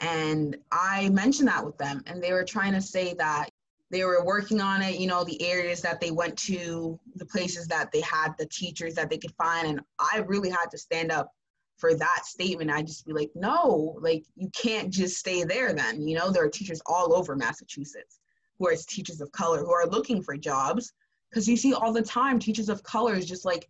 And 0.00 0.56
I 0.72 1.10
mentioned 1.10 1.48
that 1.48 1.64
with 1.64 1.76
them, 1.76 2.02
and 2.06 2.22
they 2.22 2.32
were 2.32 2.44
trying 2.44 2.72
to 2.72 2.80
say 2.80 3.14
that 3.14 3.50
they 3.90 4.04
were 4.04 4.24
working 4.24 4.60
on 4.60 4.82
it, 4.82 4.98
you 4.98 5.06
know, 5.06 5.24
the 5.24 5.42
areas 5.42 5.82
that 5.82 6.00
they 6.00 6.10
went 6.10 6.38
to, 6.38 6.98
the 7.16 7.26
places 7.26 7.66
that 7.66 7.90
they 7.92 8.00
had 8.00 8.34
the 8.38 8.46
teachers 8.46 8.94
that 8.94 9.10
they 9.10 9.18
could 9.18 9.34
find. 9.34 9.66
And 9.66 9.80
I 9.98 10.24
really 10.26 10.48
had 10.48 10.70
to 10.70 10.78
stand 10.78 11.10
up 11.10 11.32
for 11.80 11.94
that 11.94 12.26
statement, 12.26 12.70
I'd 12.70 12.86
just 12.86 13.06
be 13.06 13.12
like, 13.12 13.30
no, 13.34 13.98
like 14.00 14.24
you 14.36 14.50
can't 14.54 14.90
just 14.90 15.16
stay 15.16 15.42
there 15.44 15.72
then. 15.72 16.06
You 16.06 16.18
know, 16.18 16.30
there 16.30 16.44
are 16.44 16.50
teachers 16.50 16.80
all 16.86 17.14
over 17.14 17.34
Massachusetts 17.34 18.20
who 18.58 18.68
are 18.68 18.76
teachers 18.76 19.20
of 19.20 19.32
color 19.32 19.58
who 19.58 19.72
are 19.72 19.86
looking 19.86 20.22
for 20.22 20.36
jobs 20.36 20.92
because 21.30 21.48
you 21.48 21.56
see 21.56 21.72
all 21.72 21.92
the 21.92 22.02
time 22.02 22.38
teachers 22.38 22.68
of 22.68 22.82
color 22.82 23.14
is 23.14 23.26
just 23.26 23.46
like 23.46 23.66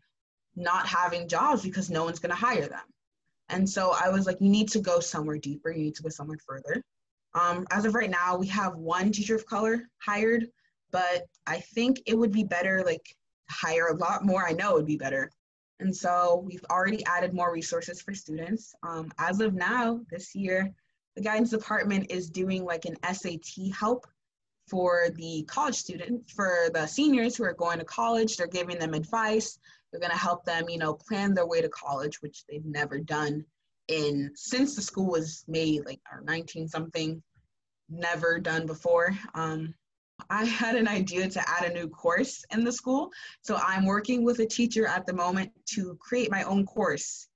not 0.57 0.87
having 0.87 1.29
jobs 1.29 1.63
because 1.63 1.91
no 1.91 2.05
one's 2.05 2.19
going 2.19 2.31
to 2.31 2.37
hire 2.37 2.69
them. 2.69 2.83
And 3.49 3.69
so 3.69 3.95
I 4.01 4.09
was 4.09 4.27
like, 4.27 4.41
you 4.41 4.49
need 4.49 4.69
to 4.71 4.81
go 4.81 5.01
somewhere 5.01 5.39
deeper, 5.39 5.71
you 5.71 5.85
need 5.85 5.97
to 5.97 6.03
go 6.03 6.09
somewhere 6.09 6.39
further. 6.47 6.83
Um, 7.35 7.67
as 7.71 7.85
of 7.85 7.95
right 7.95 8.11
now, 8.11 8.37
we 8.37 8.47
have 8.49 8.77
one 8.77 9.13
teacher 9.13 9.35
of 9.35 9.47
color 9.47 9.89
hired, 9.99 10.47
but 10.91 11.25
I 11.47 11.61
think 11.61 12.01
it 12.07 12.17
would 12.17 12.33
be 12.33 12.45
better, 12.45 12.83
like, 12.85 13.05
hire 13.49 13.89
a 13.89 13.97
lot 13.97 14.25
more. 14.25 14.47
I 14.47 14.53
know 14.53 14.71
it 14.71 14.75
would 14.77 14.87
be 14.87 14.97
better. 14.97 15.31
And 15.81 15.95
so 15.95 16.43
we've 16.45 16.65
already 16.71 17.05
added 17.07 17.33
more 17.33 17.53
resources 17.53 18.03
for 18.03 18.15
students. 18.15 18.75
Um, 18.83 19.11
as 19.19 19.41
of 19.41 19.55
now, 19.55 20.01
this 20.11 20.35
year, 20.35 20.71
the 21.17 21.23
guidance 21.23 21.51
department 21.51 22.11
is 22.11 22.31
doing 22.31 22.65
like 22.65 22.85
an 22.85 22.97
SAT 23.15 23.75
help 23.75 24.07
for 24.69 25.09
the 25.17 25.43
college 25.49 25.75
students, 25.75 26.33
for 26.33 26.69
the 26.75 26.87
seniors 26.87 27.37
who 27.37 27.45
are 27.45 27.55
going 27.55 27.79
to 27.79 27.85
college. 27.85 28.37
They're 28.37 28.47
giving 28.47 28.79
them 28.79 28.95
advice. 28.95 29.59
They're 29.91 30.01
going 30.01 30.13
to 30.13 30.19
help 30.19 30.45
them, 30.45 30.69
you 30.69 30.79
know, 30.79 30.95
plan 30.95 31.35
their 31.35 31.47
way 31.47 31.61
to 31.61 31.69
college, 31.69 32.23
which 32.23 32.45
they've 32.49 32.65
never 32.65 32.99
done 32.99 33.45
in 33.89 34.31
since 34.35 34.77
the 34.77 34.83
school 34.83 35.11
was 35.11 35.45
made, 35.49 35.85
like 35.85 36.01
or 36.13 36.23
19 36.23 36.69
something, 36.69 37.23
never 37.89 38.39
done 38.39 38.67
before. 38.67 39.17
Um, 39.35 39.75
I 40.29 40.45
had 40.45 40.77
an 40.77 40.87
idea 40.87 41.29
to 41.29 41.49
add 41.49 41.71
a 41.71 41.75
new 41.75 41.89
course 41.89 42.45
in 42.53 42.65
the 42.65 42.73
school. 42.73 43.11
So 43.43 43.57
I'm 43.57 43.87
working 43.87 44.25
with 44.25 44.41
a 44.41 44.47
teacher 44.47 44.87
at 44.87 45.07
the 45.07 45.13
moment 45.13 45.51
to 45.75 45.97
create 46.01 46.31
my 46.31 46.43
own 46.43 46.67
course 46.67 47.29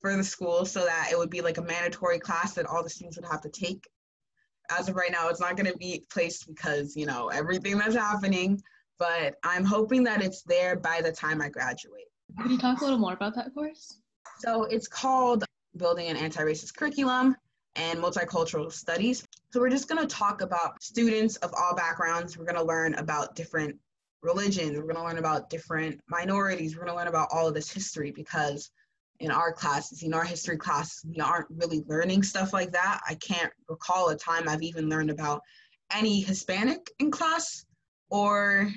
for 0.00 0.16
the 0.16 0.24
school 0.24 0.64
so 0.64 0.84
that 0.84 1.08
it 1.10 1.18
would 1.18 1.30
be 1.30 1.40
like 1.40 1.58
a 1.58 1.62
mandatory 1.62 2.18
class 2.18 2.54
that 2.54 2.66
all 2.66 2.82
the 2.82 2.90
students 2.90 3.16
would 3.16 3.26
have 3.26 3.42
to 3.42 3.48
take. 3.48 3.88
As 4.70 4.88
of 4.88 4.96
right 4.96 5.10
now, 5.10 5.28
it's 5.28 5.40
not 5.40 5.56
going 5.56 5.70
to 5.70 5.78
be 5.78 6.04
placed 6.10 6.46
because, 6.46 6.96
you 6.96 7.06
know, 7.06 7.28
everything 7.28 7.78
that's 7.78 7.94
happening, 7.94 8.62
but 8.98 9.36
I'm 9.44 9.64
hoping 9.64 10.04
that 10.04 10.22
it's 10.22 10.42
there 10.42 10.76
by 10.76 11.00
the 11.02 11.12
time 11.12 11.40
I 11.40 11.48
graduate. 11.48 12.06
Can 12.40 12.50
you 12.50 12.58
talk 12.58 12.80
a 12.80 12.84
little 12.84 12.98
more 12.98 13.12
about 13.12 13.34
that 13.34 13.52
course? 13.54 13.98
So 14.38 14.64
it's 14.64 14.88
called 14.88 15.44
Building 15.76 16.08
an 16.08 16.16
Anti-Racist 16.16 16.74
Curriculum 16.76 17.36
and 17.76 17.98
Multicultural 17.98 18.72
Studies. 18.72 19.26
So 19.50 19.60
we're 19.60 19.70
just 19.70 19.88
going 19.88 20.00
to 20.00 20.14
talk 20.14 20.40
about 20.40 20.82
students 20.82 21.36
of 21.36 21.52
all 21.56 21.74
backgrounds. 21.74 22.36
We're 22.36 22.44
going 22.44 22.56
to 22.56 22.64
learn 22.64 22.94
about 22.94 23.34
different 23.34 23.76
religions. 24.22 24.76
We're 24.76 24.84
going 24.84 24.96
to 24.96 25.02
learn 25.02 25.18
about 25.18 25.50
different 25.50 26.00
minorities. 26.08 26.74
We're 26.74 26.84
going 26.84 26.92
to 26.92 26.98
learn 26.98 27.08
about 27.08 27.28
all 27.32 27.48
of 27.48 27.54
this 27.54 27.70
history 27.70 28.12
because 28.12 28.70
in 29.20 29.30
our 29.30 29.52
classes, 29.52 30.02
in 30.02 30.14
our 30.14 30.24
history 30.24 30.56
class, 30.56 31.00
we 31.08 31.20
aren't 31.20 31.46
really 31.50 31.82
learning 31.86 32.22
stuff 32.22 32.52
like 32.52 32.72
that. 32.72 33.00
I 33.08 33.14
can't 33.14 33.52
recall 33.68 34.08
a 34.08 34.16
time 34.16 34.48
I've 34.48 34.62
even 34.62 34.88
learned 34.88 35.10
about 35.10 35.42
any 35.92 36.20
Hispanic 36.20 36.90
in 36.98 37.10
class 37.10 37.64
or 38.12 38.70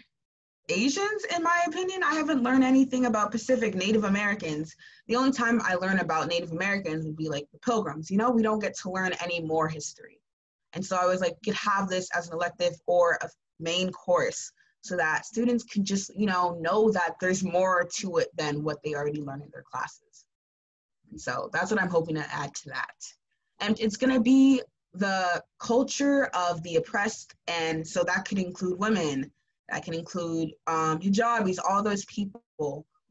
Asians, 0.70 1.25
in 1.36 1.44
my 1.44 1.62
opinion. 1.68 2.01
I 2.04 2.15
haven't 2.15 2.42
learned 2.42 2.63
anything 2.63 3.06
about 3.06 3.32
Pacific 3.32 3.75
Native 3.75 4.06
Americans. 4.06 4.74
The 5.08 5.18
only 5.18 5.32
time 5.32 5.62
I 5.63 5.75
learn 5.75 6.00
about 6.00 6.27
Native 6.27 6.54
Americans 6.54 7.06
would 7.06 7.18
be 7.18 7.30
like 7.30 7.46
the 7.51 7.60
pilgrims. 7.60 8.10
You 8.10 8.18
know, 8.18 8.32
we 8.32 8.42
don't 8.42 8.60
get 8.60 8.75
to 8.80 8.89
learn 8.89 9.12
any 9.22 9.42
more 9.42 9.68
history. 9.68 10.20
And 10.74 10.84
so 10.84 10.96
I 10.96 11.06
was 11.06 11.20
like, 11.22 11.36
could 11.44 11.54
have 11.54 11.89
this 11.89 12.10
as 12.15 12.27
an 12.27 12.34
elective 12.34 12.74
or 12.88 13.20
a 13.22 13.30
main 13.60 13.92
course 13.92 14.51
so 14.82 14.96
that 14.96 15.25
students 15.25 15.63
can 15.63 15.84
just, 15.84 16.15
you 16.15 16.25
know, 16.25 16.58
know 16.62 16.89
that 16.92 17.15
there's 17.20 17.44
more 17.44 17.88
to 17.98 18.18
it 18.18 18.30
than 18.38 18.63
what 18.63 18.77
they 18.84 18.96
already 18.96 19.22
learn 19.22 19.42
in 19.42 19.50
their 19.51 19.63
classes. 19.70 20.25
And 21.12 21.20
so 21.20 21.50
that's 21.51 21.72
what 21.72 21.82
I'm 21.82 21.89
hoping 21.89 22.15
to 22.15 22.34
add 22.34 22.56
to 22.56 22.70
that. 22.70 22.96
And 23.60 23.80
it's 23.80 23.98
going 23.98 24.13
to 24.13 24.22
be 24.22 24.62
the 24.98 25.44
culture 25.60 26.25
of 26.34 26.62
the 26.64 26.75
oppressed. 26.75 27.34
And 27.48 27.88
so 27.88 28.04
that 28.04 28.25
could 28.25 28.40
include 28.40 28.80
women, 28.80 29.32
that 29.70 29.84
can 29.84 29.94
include 29.94 30.52
um, 30.68 31.00
hijabis, 31.00 31.58
all 31.68 31.84
those 31.84 32.06
people 32.06 32.42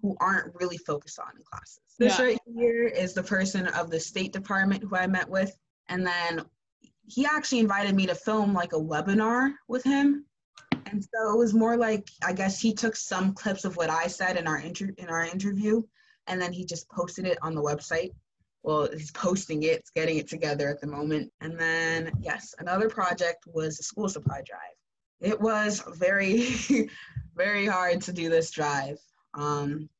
who 0.02 0.16
aren't 0.20 0.54
really 0.54 0.78
focused 0.78 1.18
on 1.18 1.28
in 1.36 1.42
classes. 1.50 1.80
This 1.98 2.18
yeah. 2.18 2.24
right 2.24 2.38
here 2.56 2.86
is 2.86 3.14
the 3.14 3.22
person 3.22 3.66
of 3.68 3.90
the 3.90 4.00
State 4.00 4.32
Department 4.32 4.82
who 4.82 4.96
I 4.96 5.06
met 5.06 5.28
with. 5.28 5.56
And 5.88 6.06
then 6.06 6.44
he 7.06 7.26
actually 7.26 7.60
invited 7.60 7.94
me 7.94 8.06
to 8.06 8.14
film 8.14 8.52
like 8.54 8.72
a 8.72 8.80
webinar 8.80 9.52
with 9.68 9.84
him. 9.84 10.24
And 10.86 11.02
so 11.02 11.32
it 11.32 11.38
was 11.38 11.54
more 11.54 11.76
like 11.76 12.08
I 12.24 12.32
guess 12.32 12.60
he 12.60 12.74
took 12.74 12.96
some 12.96 13.32
clips 13.32 13.64
of 13.64 13.76
what 13.76 13.90
I 13.90 14.06
said 14.06 14.36
in 14.36 14.46
our 14.46 14.58
inter- 14.58 14.94
in 14.98 15.08
our 15.08 15.24
interview 15.24 15.82
and 16.26 16.40
then 16.40 16.52
he 16.52 16.64
just 16.64 16.88
posted 16.88 17.26
it 17.26 17.38
on 17.42 17.54
the 17.54 17.62
website. 17.62 18.12
Well, 18.64 18.88
he's 18.90 19.10
posting 19.10 19.62
it, 19.64 19.82
getting 19.94 20.16
it 20.16 20.26
together 20.26 20.70
at 20.70 20.80
the 20.80 20.86
moment. 20.86 21.30
And 21.42 21.60
then 21.60 22.10
yes, 22.18 22.54
another 22.58 22.88
project 22.88 23.44
was 23.46 23.76
the 23.76 23.82
school 23.82 24.08
supply 24.08 24.40
drive. 24.44 24.60
It 25.20 25.38
was 25.38 25.82
very, 25.96 26.48
very 27.36 27.66
hard 27.66 28.00
to 28.02 28.12
do 28.12 28.30
this 28.30 28.50
drive, 28.50 28.98
um, 29.34 29.90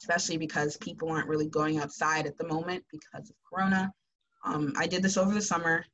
especially 0.00 0.36
because 0.36 0.76
people 0.76 1.10
aren't 1.10 1.26
really 1.26 1.48
going 1.48 1.80
outside 1.80 2.26
at 2.26 2.38
the 2.38 2.46
moment 2.46 2.84
because 2.92 3.28
of 3.28 3.36
Corona. 3.50 3.92
Um, 4.44 4.72
I 4.78 4.86
did 4.86 5.02
this 5.02 5.16
over 5.16 5.34
the 5.34 5.42
summer. 5.42 5.84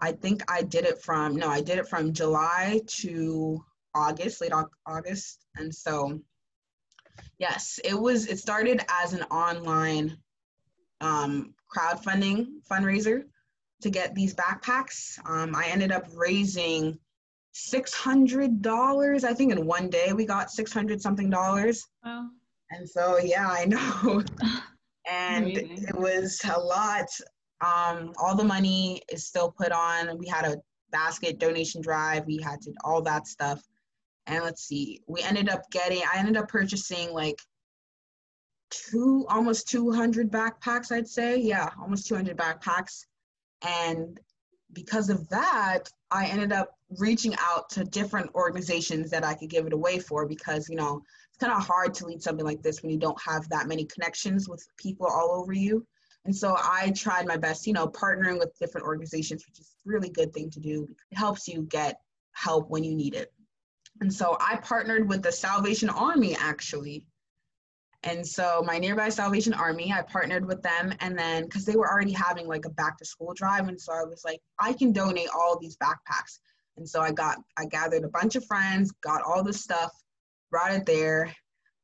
I 0.00 0.12
think 0.12 0.42
I 0.50 0.62
did 0.62 0.84
it 0.84 1.00
from 1.00 1.36
no, 1.36 1.48
I 1.48 1.60
did 1.60 1.78
it 1.78 1.88
from 1.88 2.12
July 2.12 2.80
to 3.02 3.64
August, 3.94 4.40
late 4.40 4.52
August, 4.86 5.46
and 5.56 5.72
so 5.74 6.20
yes, 7.38 7.78
it 7.84 7.98
was. 7.98 8.26
It 8.26 8.38
started 8.38 8.84
as 8.88 9.12
an 9.12 9.22
online 9.24 10.16
um, 11.00 11.54
crowdfunding 11.74 12.46
fundraiser 12.70 13.24
to 13.82 13.90
get 13.90 14.14
these 14.14 14.34
backpacks. 14.34 15.18
Um, 15.28 15.54
I 15.54 15.66
ended 15.66 15.92
up 15.92 16.06
raising 16.14 16.98
six 17.52 17.94
hundred 17.94 18.62
dollars. 18.62 19.24
I 19.24 19.32
think 19.34 19.52
in 19.52 19.66
one 19.66 19.88
day 19.90 20.12
we 20.12 20.24
got 20.24 20.50
six 20.50 20.72
hundred 20.72 21.00
something 21.00 21.30
dollars. 21.30 21.86
Wow. 22.04 22.28
And 22.70 22.88
so 22.88 23.18
yeah, 23.18 23.48
I 23.48 23.64
know. 23.64 24.22
and 25.10 25.46
Amazing. 25.46 25.86
it 25.88 25.96
was 25.98 26.40
a 26.44 26.58
lot 26.58 27.08
um, 27.60 28.12
all 28.18 28.36
the 28.36 28.44
money 28.44 29.02
is 29.10 29.26
still 29.26 29.50
put 29.50 29.72
on. 29.72 30.16
We 30.18 30.26
had 30.26 30.44
a 30.44 30.58
basket 30.90 31.38
donation 31.38 31.80
drive. 31.80 32.26
We 32.26 32.38
had 32.38 32.60
to 32.62 32.72
all 32.84 33.02
that 33.02 33.26
stuff. 33.26 33.60
And 34.26 34.44
let's 34.44 34.62
see, 34.62 35.00
we 35.06 35.22
ended 35.22 35.48
up 35.48 35.62
getting. 35.70 36.02
I 36.12 36.18
ended 36.18 36.36
up 36.36 36.48
purchasing 36.48 37.12
like 37.12 37.40
two, 38.70 39.26
almost 39.28 39.68
200 39.68 40.30
backpacks. 40.30 40.92
I'd 40.92 41.08
say, 41.08 41.38
yeah, 41.38 41.70
almost 41.80 42.06
200 42.06 42.36
backpacks. 42.36 43.04
And 43.62 44.18
because 44.72 45.10
of 45.10 45.28
that, 45.28 45.84
I 46.10 46.26
ended 46.26 46.52
up 46.52 46.74
reaching 46.98 47.34
out 47.38 47.68
to 47.70 47.84
different 47.84 48.34
organizations 48.34 49.10
that 49.10 49.24
I 49.24 49.34
could 49.34 49.50
give 49.50 49.66
it 49.66 49.72
away 49.72 49.98
for 49.98 50.26
because, 50.26 50.68
you 50.68 50.76
know, 50.76 51.02
it's 51.28 51.38
kind 51.38 51.52
of 51.52 51.66
hard 51.66 51.94
to 51.94 52.06
lead 52.06 52.22
something 52.22 52.44
like 52.44 52.62
this 52.62 52.82
when 52.82 52.90
you 52.90 52.98
don't 52.98 53.20
have 53.20 53.48
that 53.48 53.68
many 53.68 53.84
connections 53.84 54.48
with 54.48 54.66
people 54.78 55.06
all 55.06 55.32
over 55.32 55.52
you. 55.52 55.86
And 56.24 56.34
so 56.34 56.56
I 56.58 56.92
tried 56.94 57.26
my 57.26 57.36
best, 57.36 57.66
you 57.66 57.72
know, 57.72 57.86
partnering 57.86 58.38
with 58.38 58.58
different 58.58 58.86
organizations, 58.86 59.44
which 59.46 59.60
is 59.60 59.74
a 59.86 59.88
really 59.88 60.10
good 60.10 60.32
thing 60.32 60.50
to 60.50 60.60
do. 60.60 60.88
It 61.10 61.16
helps 61.16 61.48
you 61.48 61.62
get 61.62 62.00
help 62.32 62.68
when 62.68 62.84
you 62.84 62.94
need 62.94 63.14
it. 63.14 63.32
And 64.00 64.12
so 64.12 64.36
I 64.40 64.56
partnered 64.56 65.08
with 65.08 65.22
the 65.22 65.32
Salvation 65.32 65.88
Army 65.88 66.36
actually. 66.38 67.04
And 68.04 68.26
so 68.26 68.62
my 68.64 68.78
nearby 68.78 69.08
Salvation 69.08 69.52
Army, 69.54 69.92
I 69.92 70.02
partnered 70.02 70.46
with 70.46 70.62
them 70.62 70.94
and 71.00 71.18
then 71.18 71.44
because 71.44 71.64
they 71.64 71.76
were 71.76 71.90
already 71.90 72.12
having 72.12 72.46
like 72.46 72.64
a 72.64 72.70
back 72.70 72.96
to 72.98 73.04
school 73.04 73.34
drive. 73.34 73.68
And 73.68 73.80
so 73.80 73.92
I 73.92 74.04
was 74.04 74.22
like, 74.24 74.40
I 74.58 74.72
can 74.72 74.92
donate 74.92 75.28
all 75.34 75.58
these 75.58 75.76
backpacks. 75.76 76.38
And 76.76 76.88
so 76.88 77.00
I 77.00 77.10
got, 77.10 77.38
I 77.56 77.64
gathered 77.64 78.04
a 78.04 78.08
bunch 78.08 78.36
of 78.36 78.44
friends, 78.46 78.92
got 79.02 79.22
all 79.22 79.42
the 79.42 79.52
stuff, 79.52 79.90
brought 80.50 80.72
it 80.72 80.86
there. 80.86 81.34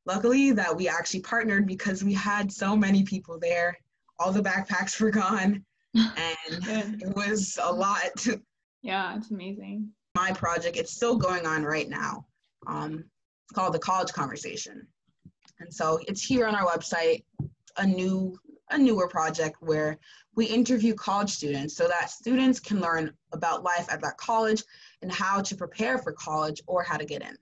Luckily 0.06 0.52
that 0.52 0.76
we 0.76 0.88
actually 0.88 1.22
partnered 1.22 1.66
because 1.66 2.04
we 2.04 2.14
had 2.14 2.52
so 2.52 2.76
many 2.76 3.02
people 3.02 3.38
there 3.40 3.76
all 4.18 4.32
the 4.32 4.42
backpacks 4.42 5.00
were 5.00 5.10
gone 5.10 5.64
and 5.94 6.14
it 7.02 7.14
was 7.14 7.58
a 7.62 7.72
lot 7.72 8.26
yeah 8.82 9.16
it's 9.16 9.30
amazing 9.30 9.88
my 10.16 10.32
project 10.32 10.76
it's 10.76 10.92
still 10.92 11.16
going 11.16 11.46
on 11.46 11.62
right 11.62 11.88
now 11.88 12.24
um, 12.66 13.04
it's 13.44 13.54
called 13.54 13.74
the 13.74 13.78
college 13.78 14.12
conversation 14.12 14.86
and 15.60 15.72
so 15.72 15.98
it's 16.08 16.22
here 16.24 16.46
on 16.46 16.54
our 16.54 16.66
website 16.66 17.24
a 17.78 17.86
new 17.86 18.38
a 18.70 18.78
newer 18.78 19.08
project 19.08 19.56
where 19.60 19.98
we 20.34 20.46
interview 20.46 20.94
college 20.94 21.30
students 21.30 21.76
so 21.76 21.86
that 21.86 22.10
students 22.10 22.58
can 22.58 22.80
learn 22.80 23.12
about 23.32 23.62
life 23.62 23.86
at 23.90 24.00
that 24.00 24.16
college 24.16 24.62
and 25.02 25.12
how 25.12 25.40
to 25.40 25.54
prepare 25.54 25.98
for 25.98 26.12
college 26.12 26.62
or 26.66 26.82
how 26.82 26.96
to 26.96 27.04
get 27.04 27.22
in 27.22 27.36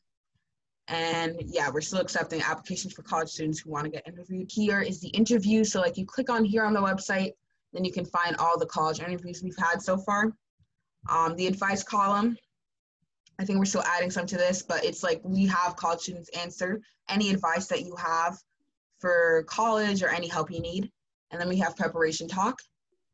and 0.88 1.36
yeah, 1.46 1.70
we're 1.72 1.80
still 1.80 2.00
accepting 2.00 2.42
applications 2.42 2.92
for 2.92 3.02
college 3.02 3.28
students 3.28 3.60
who 3.60 3.70
want 3.70 3.84
to 3.84 3.90
get 3.90 4.06
interviewed. 4.06 4.50
Here 4.50 4.80
is 4.80 5.00
the 5.00 5.08
interview. 5.08 5.64
So 5.64 5.80
like 5.80 5.96
you 5.96 6.04
click 6.04 6.28
on 6.28 6.44
here 6.44 6.64
on 6.64 6.74
the 6.74 6.80
website, 6.80 7.32
then 7.72 7.84
you 7.84 7.92
can 7.92 8.04
find 8.04 8.36
all 8.36 8.58
the 8.58 8.66
college 8.66 9.00
interviews 9.00 9.42
we've 9.42 9.56
had 9.56 9.80
so 9.80 9.96
far. 9.96 10.32
Um, 11.08 11.34
the 11.36 11.46
advice 11.46 11.82
column, 11.82 12.36
I 13.38 13.44
think 13.44 13.58
we're 13.58 13.64
still 13.64 13.82
adding 13.82 14.10
some 14.10 14.26
to 14.26 14.36
this, 14.36 14.62
but 14.62 14.84
it's 14.84 15.02
like 15.02 15.20
we 15.24 15.46
have 15.46 15.76
college 15.76 16.00
students 16.00 16.30
answer 16.38 16.80
any 17.08 17.30
advice 17.30 17.66
that 17.68 17.84
you 17.84 17.96
have 17.96 18.38
for 18.98 19.44
college 19.48 20.02
or 20.02 20.08
any 20.08 20.28
help 20.28 20.50
you 20.50 20.60
need. 20.60 20.90
And 21.30 21.40
then 21.40 21.48
we 21.48 21.56
have 21.58 21.76
preparation 21.76 22.28
talk, 22.28 22.60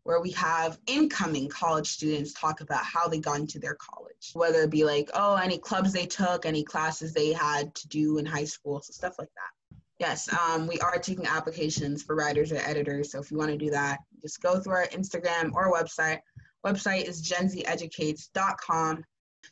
where 0.03 0.21
we 0.21 0.31
have 0.33 0.79
incoming 0.87 1.49
college 1.49 1.89
students 1.89 2.33
talk 2.33 2.61
about 2.61 2.85
how 2.85 3.09
they 3.09 3.21
got 3.21 3.41
into 3.41 3.59
their 3.59 3.77
college, 3.77 4.31
whether 4.35 4.63
it 4.63 4.71
be 4.71 4.85
like, 4.85 5.09
oh, 5.15 5.37
any 5.37 5.59
clubs 5.59 5.93
they 5.93 6.07
took, 6.07 6.45
any 6.45 6.65
classes 6.65 7.13
they 7.13 7.33
had 7.33 7.75
to 7.75 7.89
do 7.89 8.19
in 8.19 8.27
high 8.27 8.45
school, 8.45 8.81
so 8.81 8.93
stuff 8.93 9.19
like 9.19 9.31
that. 9.35 9.79
Yes, 9.99 10.33
um, 10.33 10.67
we 10.67 10.79
are 10.81 10.99
taking 10.99 11.27
applications 11.27 12.03
for 12.03 12.15
writers 12.15 12.53
or 12.53 12.57
editors. 12.57 13.11
So 13.11 13.19
if 13.19 13.31
you 13.31 13.37
want 13.37 13.51
to 13.51 13.57
do 13.57 13.71
that, 13.71 13.99
just 14.23 14.41
go 14.41 14.61
through 14.61 14.75
our 14.75 14.87
Instagram 14.89 15.53
or 15.55 15.73
website. 15.73 16.21
Website 16.65 17.05
is 17.05 17.23
genzeducates.com. 17.23 19.05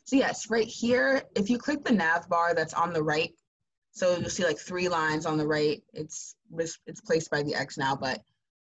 So 0.03 0.15
yes, 0.15 0.49
right 0.49 0.67
here, 0.67 1.23
if 1.35 1.49
you 1.49 1.57
click 1.57 1.83
the 1.83 1.93
nav 1.93 2.29
bar 2.29 2.53
that's 2.53 2.73
on 2.73 2.93
the 2.93 3.03
right, 3.03 3.33
so 3.91 4.17
you'll 4.17 4.29
see 4.29 4.45
like 4.45 4.59
three 4.59 4.89
lines 4.89 5.25
on 5.25 5.37
the 5.37 5.47
right. 5.47 5.81
It's 5.93 6.35
it's 6.85 7.01
placed 7.01 7.31
by 7.31 7.43
the 7.43 7.55
X 7.55 7.77
now, 7.77 7.95
but 7.95 8.21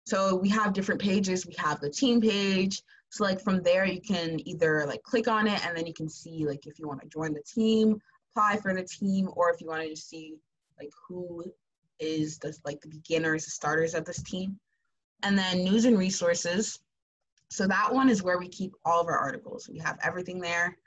so 0.06 0.36
we 0.36 0.50
have 0.50 0.74
different 0.74 1.02
pages. 1.02 1.46
We 1.46 1.56
have 1.58 1.80
the 1.80 1.90
team 1.90 2.22
page. 2.22 2.82
So 3.10 3.24
like 3.24 3.42
from 3.42 3.62
there, 3.62 3.86
you 3.86 4.02
can 4.02 4.40
either 4.48 4.86
like 4.86 5.04
click 5.04 5.28
on 5.28 5.48
it 5.48 5.66
and 5.66 5.78
then 5.78 5.86
you 5.86 5.94
can 5.94 6.10
see 6.10 6.46
like 6.46 6.66
if 6.66 6.80
you 6.80 6.88
want 6.88 7.02
to 7.02 7.08
join 7.08 7.34
the 7.34 7.44
team, 7.44 8.00
apply 8.32 8.58
for 8.58 8.74
the 8.74 8.84
team, 8.84 9.30
or 9.34 9.52
if 9.52 9.62
you 9.62 9.68
want 9.68 9.84
to 9.84 9.90
just 9.90 10.10
see 10.10 10.36
like 10.80 10.92
who 11.08 11.44
is 12.00 12.38
the 12.40 12.58
like 12.66 12.82
the 12.82 12.90
beginners, 12.90 13.46
the 13.46 13.52
starters 13.52 13.94
of 13.94 14.06
this 14.06 14.22
team. 14.24 14.60
And 15.24 15.38
then 15.38 15.64
news 15.64 15.86
and 15.86 15.98
resources. 15.98 16.80
So 17.50 17.68
that 17.68 17.94
one 17.94 18.10
is 18.10 18.24
where 18.24 18.40
we 18.40 18.48
keep 18.48 18.74
all 18.86 19.02
of 19.02 19.08
our 19.08 19.18
articles. 19.18 19.70
We 19.72 19.78
have 19.80 20.00
everything 20.04 20.40
there. 20.40 20.78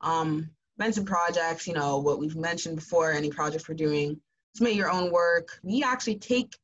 Um, 0.00 0.50
and 0.78 1.06
projects, 1.06 1.66
you 1.66 1.74
know, 1.74 1.98
what 1.98 2.18
we've 2.18 2.36
mentioned 2.36 2.76
before, 2.76 3.12
any 3.12 3.28
projects 3.28 3.68
we're 3.68 3.74
doing. 3.74 4.18
Submit 4.54 4.74
your 4.74 4.90
own 4.90 5.12
work. 5.12 5.60
We 5.62 5.82
actually 5.82 6.16
take 6.16 6.56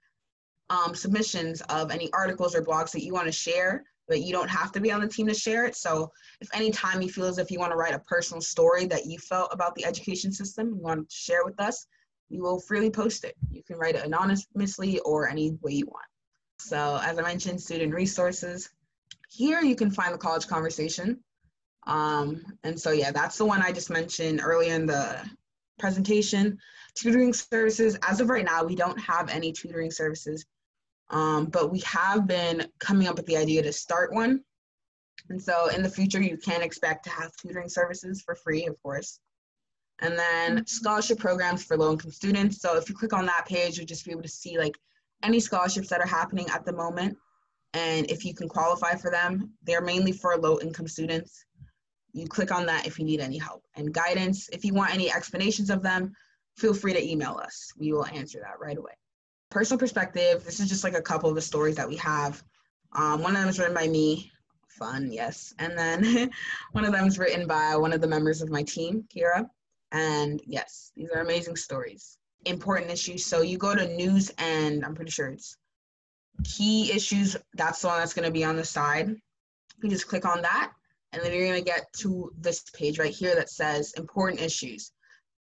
um, 0.71 0.95
submissions 0.95 1.61
of 1.63 1.91
any 1.91 2.11
articles 2.13 2.55
or 2.55 2.63
blogs 2.63 2.93
that 2.93 3.05
you 3.05 3.13
want 3.13 3.27
to 3.27 3.33
share, 3.33 3.85
but 4.09 4.23
you 4.23 4.33
don't 4.33 4.49
have 4.49 4.73
to 4.73 4.81
be 4.81 4.91
on 4.91 5.01
the 5.01 5.09
team 5.09 5.27
to 5.29 5.35
share 5.35 5.67
it. 5.67 5.77
So 5.77 6.11
if 6.41 6.49
any 6.55 6.71
time 6.71 7.03
you 7.03 7.11
feel 7.11 7.27
as 7.27 7.39
if 7.39 7.51
you 7.51 7.59
want 7.59 7.73
to 7.73 7.77
write 7.77 7.95
a 7.95 8.01
personal 8.01 8.41
story 8.41 8.87
that 8.87 9.07
you 9.07 9.19
felt 9.19 9.51
about 9.53 9.75
the 9.75 9.85
education 9.85 10.33
system, 10.33 10.75
you 10.75 10.83
want 10.83 11.09
to 11.09 11.15
share 11.15 11.45
with 11.45 11.61
us, 11.61 11.87
you 12.29 12.43
will 12.43 12.59
freely 12.59 12.91
post 12.91 13.25
it. 13.25 13.37
You 13.51 13.63
can 13.63 13.77
write 13.77 13.95
it 13.95 14.05
anonymously 14.05 14.99
or 15.01 15.29
any 15.29 15.59
way 15.63 15.73
you 15.73 15.87
want. 15.87 16.07
So 16.59 16.99
as 17.03 17.19
I 17.19 17.23
mentioned, 17.23 17.61
student 17.61 17.95
resources. 17.95 18.71
Here 19.29 19.61
you 19.61 19.77
can 19.77 19.91
find 19.91 20.15
the 20.15 20.19
college 20.19 20.49
conversation. 20.49 21.21
Um, 21.87 22.43
and 22.65 22.79
so 22.79 22.91
yeah, 22.91 23.11
that's 23.11 23.39
the 23.39 23.45
one 23.45 23.63
I 23.63 23.73
just 23.73 23.91
mentioned 23.91 24.41
earlier 24.43 24.75
in 24.75 24.87
the 24.87 25.19
presentation. 25.79 26.59
Tutoring 26.95 27.33
services, 27.33 27.99
as 28.09 28.21
of 28.21 28.29
right 28.29 28.45
now, 28.45 28.65
we 28.65 28.75
don't 28.75 28.99
have 28.99 29.29
any 29.29 29.53
tutoring 29.53 29.91
services 29.91 30.47
um, 31.11 31.47
but 31.47 31.71
we 31.71 31.81
have 31.81 32.27
been 32.27 32.67
coming 32.79 33.07
up 33.07 33.17
with 33.17 33.27
the 33.27 33.37
idea 33.37 33.63
to 33.63 33.73
start 33.73 34.13
one. 34.13 34.43
And 35.29 35.43
so 35.43 35.69
in 35.69 35.83
the 35.83 35.89
future, 35.89 36.21
you 36.21 36.37
can 36.37 36.63
expect 36.63 37.05
to 37.05 37.11
have 37.11 37.37
tutoring 37.37 37.69
services 37.69 38.23
for 38.23 38.35
free, 38.35 38.67
of 38.67 38.81
course. 38.83 39.21
And 40.01 40.19
then 40.19 40.67
scholarship 40.67 41.19
programs 41.19 41.65
for 41.65 41.77
low 41.77 41.93
income 41.93 42.11
students. 42.11 42.61
So 42.61 42.77
if 42.77 42.89
you 42.89 42.95
click 42.95 43.13
on 43.13 43.27
that 43.27 43.47
page, 43.47 43.79
you'll 43.79 43.87
just 43.87 44.05
be 44.05 44.13
able 44.13 44.23
to 44.23 44.29
see 44.29 44.59
like 44.59 44.77
any 45.23 45.41
scholarships 45.41 45.89
that 45.89 46.01
are 46.01 46.07
happening 46.07 46.47
at 46.53 46.65
the 46.65 46.73
moment. 46.73 47.17
And 47.73 48.11
if 48.11 48.25
you 48.25 48.35
can 48.35 48.49
qualify 48.49 48.95
for 48.95 49.11
them, 49.11 49.53
they're 49.63 49.81
mainly 49.81 50.13
for 50.13 50.37
low 50.37 50.61
income 50.61 50.87
students. 50.87 51.45
You 52.17 52.27
click 52.27 52.53
on 52.53 52.67
that 52.67 52.87
if 52.87 52.99
you 52.99 53.05
need 53.05 53.21
any 53.21 53.39
help 53.39 53.65
and 53.77 53.93
guidance. 53.93 54.49
If 54.51 54.65
you 54.65 54.75
want 54.75 54.95
any 54.95 55.13
explanations 55.13 55.71
of 55.71 55.83
them, 55.83 56.13
feel 56.57 56.75
free 56.75 56.93
to 56.95 57.11
email 57.11 57.39
us. 57.43 57.73
We 57.79 57.93
will 57.93 58.07
answer 58.07 58.41
that 58.41 58.59
right 58.61 58.79
away 58.79 58.93
personal 59.51 59.79
perspective, 59.79 60.45
this 60.45 60.61
is 60.61 60.69
just 60.69 60.85
like 60.85 60.95
a 60.95 61.03
couple 61.03 61.29
of 61.29 61.35
the 61.35 61.41
stories 61.41 61.77
that 61.77 61.89
we 61.89 61.97
have. 61.97 62.43
Um, 62.93 63.23
one 63.23 63.35
of 63.35 63.41
them 63.41 63.49
is 63.49 63.59
written 63.59 63.75
by 63.75 63.89
me, 63.89 64.31
fun, 64.69 65.11
yes. 65.13 65.55
And 65.59 65.79
then 65.79 66.31
one 66.73 66.85
of 66.85 66.93
them 66.93 67.07
is 67.07 67.19
written 67.19 67.47
by 67.47 67.77
one 67.77 67.93
of 67.93 68.01
the 68.01 68.07
members 68.07 68.43
of 68.43 68.51
my 68.51 68.63
team, 68.63 69.05
Kira. 69.15 69.49
And 69.93 70.43
yes, 70.47 70.93
these 70.97 71.11
are 71.11 71.23
amazing 71.23 71.57
stories. 71.57 72.19
Important 72.45 72.91
issues. 72.91 73.25
So 73.25 73.43
you 73.43 73.59
go 73.59 73.75
to 73.75 73.97
news 73.97 74.31
and 74.39 74.85
I'm 74.85 74.95
pretty 74.95 75.11
sure 75.11 75.29
it's 75.29 75.57
key 76.45 76.93
issues. 76.93 77.37
That's 77.55 77.81
the 77.81 77.89
one 77.89 77.99
that's 77.99 78.15
going 78.15 78.27
to 78.27 78.33
be 78.33 78.45
on 78.45 78.57
the 78.57 78.65
side. 78.65 79.09
You 79.83 79.89
just 79.89 80.09
click 80.09 80.25
on 80.25 80.43
that 80.43 80.73
and 81.17 81.25
then 81.25 81.33
you're 81.33 81.47
going 81.47 81.59
to 81.59 81.65
get 81.65 81.91
to 81.95 82.31
this 82.39 82.63
page 82.75 82.99
right 82.99 83.15
here 83.15 83.35
that 83.35 83.49
says 83.49 83.95
important 83.97 84.41
issues. 84.41 84.93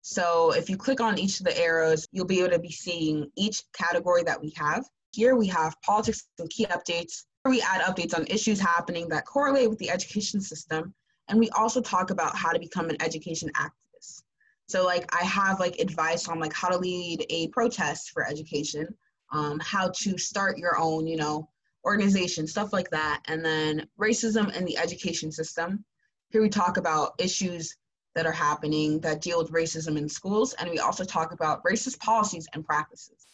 So 0.02 0.52
if 0.52 0.70
you 0.70 0.76
click 0.76 1.00
on 1.00 1.18
each 1.18 1.40
of 1.40 1.46
the 1.46 1.58
arrows, 1.58 2.06
you'll 2.12 2.26
be 2.26 2.40
able 2.40 2.50
to 2.50 2.58
be 2.60 2.70
seeing 2.70 3.28
each 3.36 3.64
category 3.72 4.22
that 4.22 4.40
we 4.40 4.52
have. 4.56 4.84
Here 5.10 5.34
we 5.34 5.48
have 5.48 5.80
politics 5.82 6.28
and 6.38 6.48
key 6.48 6.66
updates, 6.66 7.24
where 7.42 7.50
we 7.50 7.60
add 7.62 7.80
updates 7.80 8.14
on 8.14 8.26
issues 8.28 8.60
happening 8.60 9.08
that 9.08 9.26
correlate 9.26 9.68
with 9.68 9.78
the 9.78 9.90
education 9.90 10.40
system. 10.40 10.94
And 11.28 11.40
we 11.40 11.50
also 11.50 11.80
talk 11.80 12.10
about 12.10 12.36
how 12.36 12.52
to 12.52 12.58
become 12.58 12.88
an 12.88 13.00
education 13.02 13.50
activist. 13.56 14.22
So 14.68 14.84
like 14.84 15.12
I 15.14 15.24
have 15.24 15.58
like 15.58 15.78
advice 15.78 16.28
on 16.28 16.38
like 16.38 16.52
how 16.52 16.68
to 16.68 16.78
lead 16.78 17.26
a 17.30 17.48
protest 17.48 18.10
for 18.10 18.26
education, 18.26 18.86
um, 19.32 19.58
how 19.60 19.90
to 20.02 20.18
start 20.18 20.58
your 20.58 20.78
own, 20.78 21.06
you 21.06 21.16
know, 21.16 21.48
organization, 21.84 22.46
stuff 22.46 22.72
like 22.72 22.90
that. 22.90 23.22
And 23.26 23.44
then 23.44 23.86
racism 24.00 24.54
in 24.56 24.64
the 24.64 24.78
education 24.78 25.30
system. 25.30 25.84
Here 26.30 26.42
we 26.42 26.48
talk 26.48 26.76
about 26.76 27.14
issues 27.18 27.76
that 28.14 28.26
are 28.26 28.32
happening 28.32 29.00
that 29.00 29.20
deal 29.20 29.38
with 29.38 29.52
racism 29.52 29.98
in 29.98 30.08
schools, 30.08 30.54
and 30.54 30.70
we 30.70 30.78
also 30.78 31.04
talk 31.04 31.32
about 31.32 31.62
racist 31.64 31.98
policies 31.98 32.46
and 32.54 32.64
practices. 32.64 33.26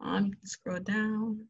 Um, 0.00 0.32
scroll 0.44 0.80
down. 0.80 1.46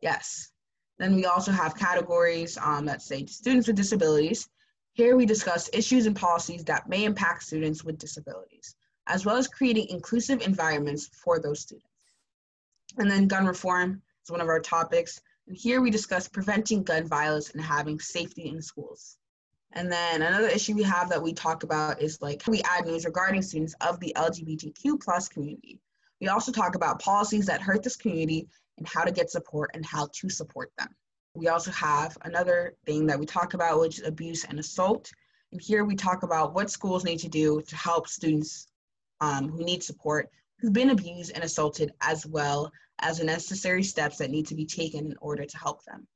Yes. 0.00 0.50
Then 0.98 1.14
we 1.16 1.26
also 1.26 1.52
have 1.52 1.76
categories 1.76 2.56
um, 2.58 2.86
that 2.86 3.02
say 3.02 3.26
students 3.26 3.66
with 3.66 3.76
disabilities. 3.76 4.48
Here 4.92 5.16
we 5.16 5.26
discuss 5.26 5.68
issues 5.72 6.06
and 6.06 6.16
policies 6.16 6.64
that 6.64 6.88
may 6.88 7.04
impact 7.04 7.42
students 7.42 7.84
with 7.84 7.98
disabilities, 7.98 8.76
as 9.06 9.26
well 9.26 9.36
as 9.36 9.48
creating 9.48 9.88
inclusive 9.88 10.40
environments 10.40 11.10
for 11.22 11.40
those 11.40 11.60
students. 11.60 11.88
And 12.96 13.10
then 13.10 13.26
gun 13.26 13.44
reform 13.44 14.02
is 14.24 14.30
one 14.30 14.40
of 14.40 14.48
our 14.48 14.60
topics. 14.60 15.20
And 15.46 15.56
here 15.56 15.80
we 15.80 15.90
discuss 15.90 16.28
preventing 16.28 16.82
gun 16.82 17.06
violence 17.06 17.50
and 17.50 17.62
having 17.62 18.00
safety 18.00 18.48
in 18.48 18.62
schools. 18.62 19.18
And 19.72 19.90
then 19.90 20.22
another 20.22 20.48
issue 20.48 20.74
we 20.74 20.84
have 20.84 21.08
that 21.10 21.22
we 21.22 21.32
talk 21.32 21.64
about 21.64 22.00
is 22.00 22.22
like 22.22 22.42
we 22.46 22.62
add 22.62 22.86
news 22.86 23.04
regarding 23.04 23.42
students 23.42 23.74
of 23.80 24.00
the 24.00 24.12
LGBTQ 24.16 25.00
plus 25.00 25.28
community. 25.28 25.80
We 26.20 26.28
also 26.28 26.52
talk 26.52 26.74
about 26.74 27.00
policies 27.00 27.46
that 27.46 27.60
hurt 27.60 27.82
this 27.82 27.96
community 27.96 28.48
and 28.78 28.88
how 28.88 29.04
to 29.04 29.12
get 29.12 29.30
support 29.30 29.70
and 29.74 29.84
how 29.84 30.08
to 30.12 30.28
support 30.28 30.72
them. 30.78 30.88
We 31.34 31.48
also 31.48 31.72
have 31.72 32.16
another 32.22 32.76
thing 32.86 33.06
that 33.08 33.18
we 33.18 33.26
talk 33.26 33.54
about, 33.54 33.80
which 33.80 33.98
is 33.98 34.06
abuse 34.06 34.44
and 34.44 34.58
assault. 34.60 35.10
And 35.50 35.60
here 35.60 35.84
we 35.84 35.96
talk 35.96 36.22
about 36.22 36.54
what 36.54 36.70
schools 36.70 37.04
need 37.04 37.18
to 37.18 37.28
do 37.28 37.60
to 37.66 37.76
help 37.76 38.06
students 38.06 38.68
um, 39.20 39.48
who 39.48 39.64
need 39.64 39.82
support, 39.82 40.30
who've 40.60 40.72
been 40.72 40.90
abused 40.90 41.32
and 41.34 41.42
assaulted, 41.42 41.92
as 42.00 42.24
well 42.26 42.70
as 43.04 43.18
the 43.18 43.24
necessary 43.24 43.82
steps 43.82 44.16
that 44.16 44.30
need 44.30 44.46
to 44.46 44.54
be 44.54 44.64
taken 44.64 45.06
in 45.06 45.16
order 45.20 45.44
to 45.44 45.58
help 45.58 45.84
them. 45.84 46.08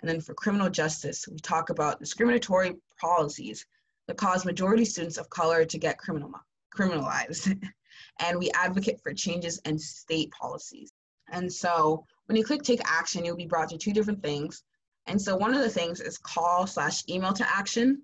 And 0.00 0.08
then 0.08 0.20
for 0.20 0.34
criminal 0.34 0.70
justice, 0.70 1.26
we 1.28 1.38
talk 1.38 1.68
about 1.68 1.98
discriminatory 1.98 2.74
policies 3.00 3.66
that 4.06 4.16
cause 4.16 4.44
majority 4.44 4.84
students 4.84 5.18
of 5.18 5.28
color 5.30 5.64
to 5.64 5.78
get 5.78 5.98
criminal, 5.98 6.30
criminalized. 6.74 7.60
and 8.20 8.38
we 8.38 8.50
advocate 8.52 9.00
for 9.02 9.12
changes 9.12 9.60
in 9.64 9.78
state 9.78 10.30
policies. 10.30 10.92
And 11.30 11.52
so 11.52 12.06
when 12.26 12.36
you 12.36 12.44
click 12.44 12.62
take 12.62 12.80
action, 12.84 13.24
you'll 13.24 13.36
be 13.36 13.46
brought 13.46 13.70
to 13.70 13.78
two 13.78 13.92
different 13.92 14.22
things. 14.22 14.62
And 15.06 15.20
so 15.20 15.36
one 15.36 15.54
of 15.54 15.60
the 15.60 15.70
things 15.70 16.00
is 16.00 16.18
call 16.18 16.68
slash 16.68 17.02
email 17.08 17.32
to 17.32 17.48
action. 17.48 18.02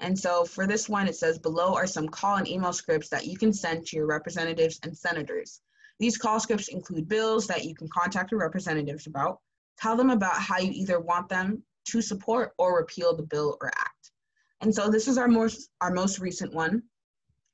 And 0.00 0.18
so 0.18 0.44
for 0.44 0.66
this 0.66 0.88
one, 0.88 1.06
it 1.06 1.14
says 1.14 1.38
below 1.38 1.74
are 1.74 1.86
some 1.86 2.08
call 2.08 2.36
and 2.36 2.48
email 2.48 2.72
scripts 2.72 3.08
that 3.10 3.26
you 3.26 3.38
can 3.38 3.52
send 3.52 3.86
to 3.86 3.96
your 3.96 4.06
representatives 4.06 4.80
and 4.82 4.96
senators. 4.96 5.60
These 5.98 6.18
call 6.18 6.40
scripts 6.40 6.68
include 6.68 7.08
bills 7.08 7.46
that 7.46 7.64
you 7.64 7.74
can 7.74 7.88
contact 7.88 8.30
your 8.30 8.40
representatives 8.40 9.06
about, 9.06 9.40
Tell 9.78 9.96
them 9.96 10.10
about 10.10 10.36
how 10.36 10.58
you 10.58 10.70
either 10.72 11.00
want 11.00 11.28
them 11.28 11.62
to 11.88 12.00
support 12.00 12.52
or 12.58 12.78
repeal 12.78 13.14
the 13.14 13.22
bill 13.22 13.58
or 13.60 13.70
act. 13.76 14.10
And 14.60 14.74
so 14.74 14.88
this 14.88 15.06
is 15.06 15.18
our 15.18 15.28
most, 15.28 15.70
our 15.80 15.92
most 15.92 16.18
recent 16.18 16.54
one. 16.54 16.82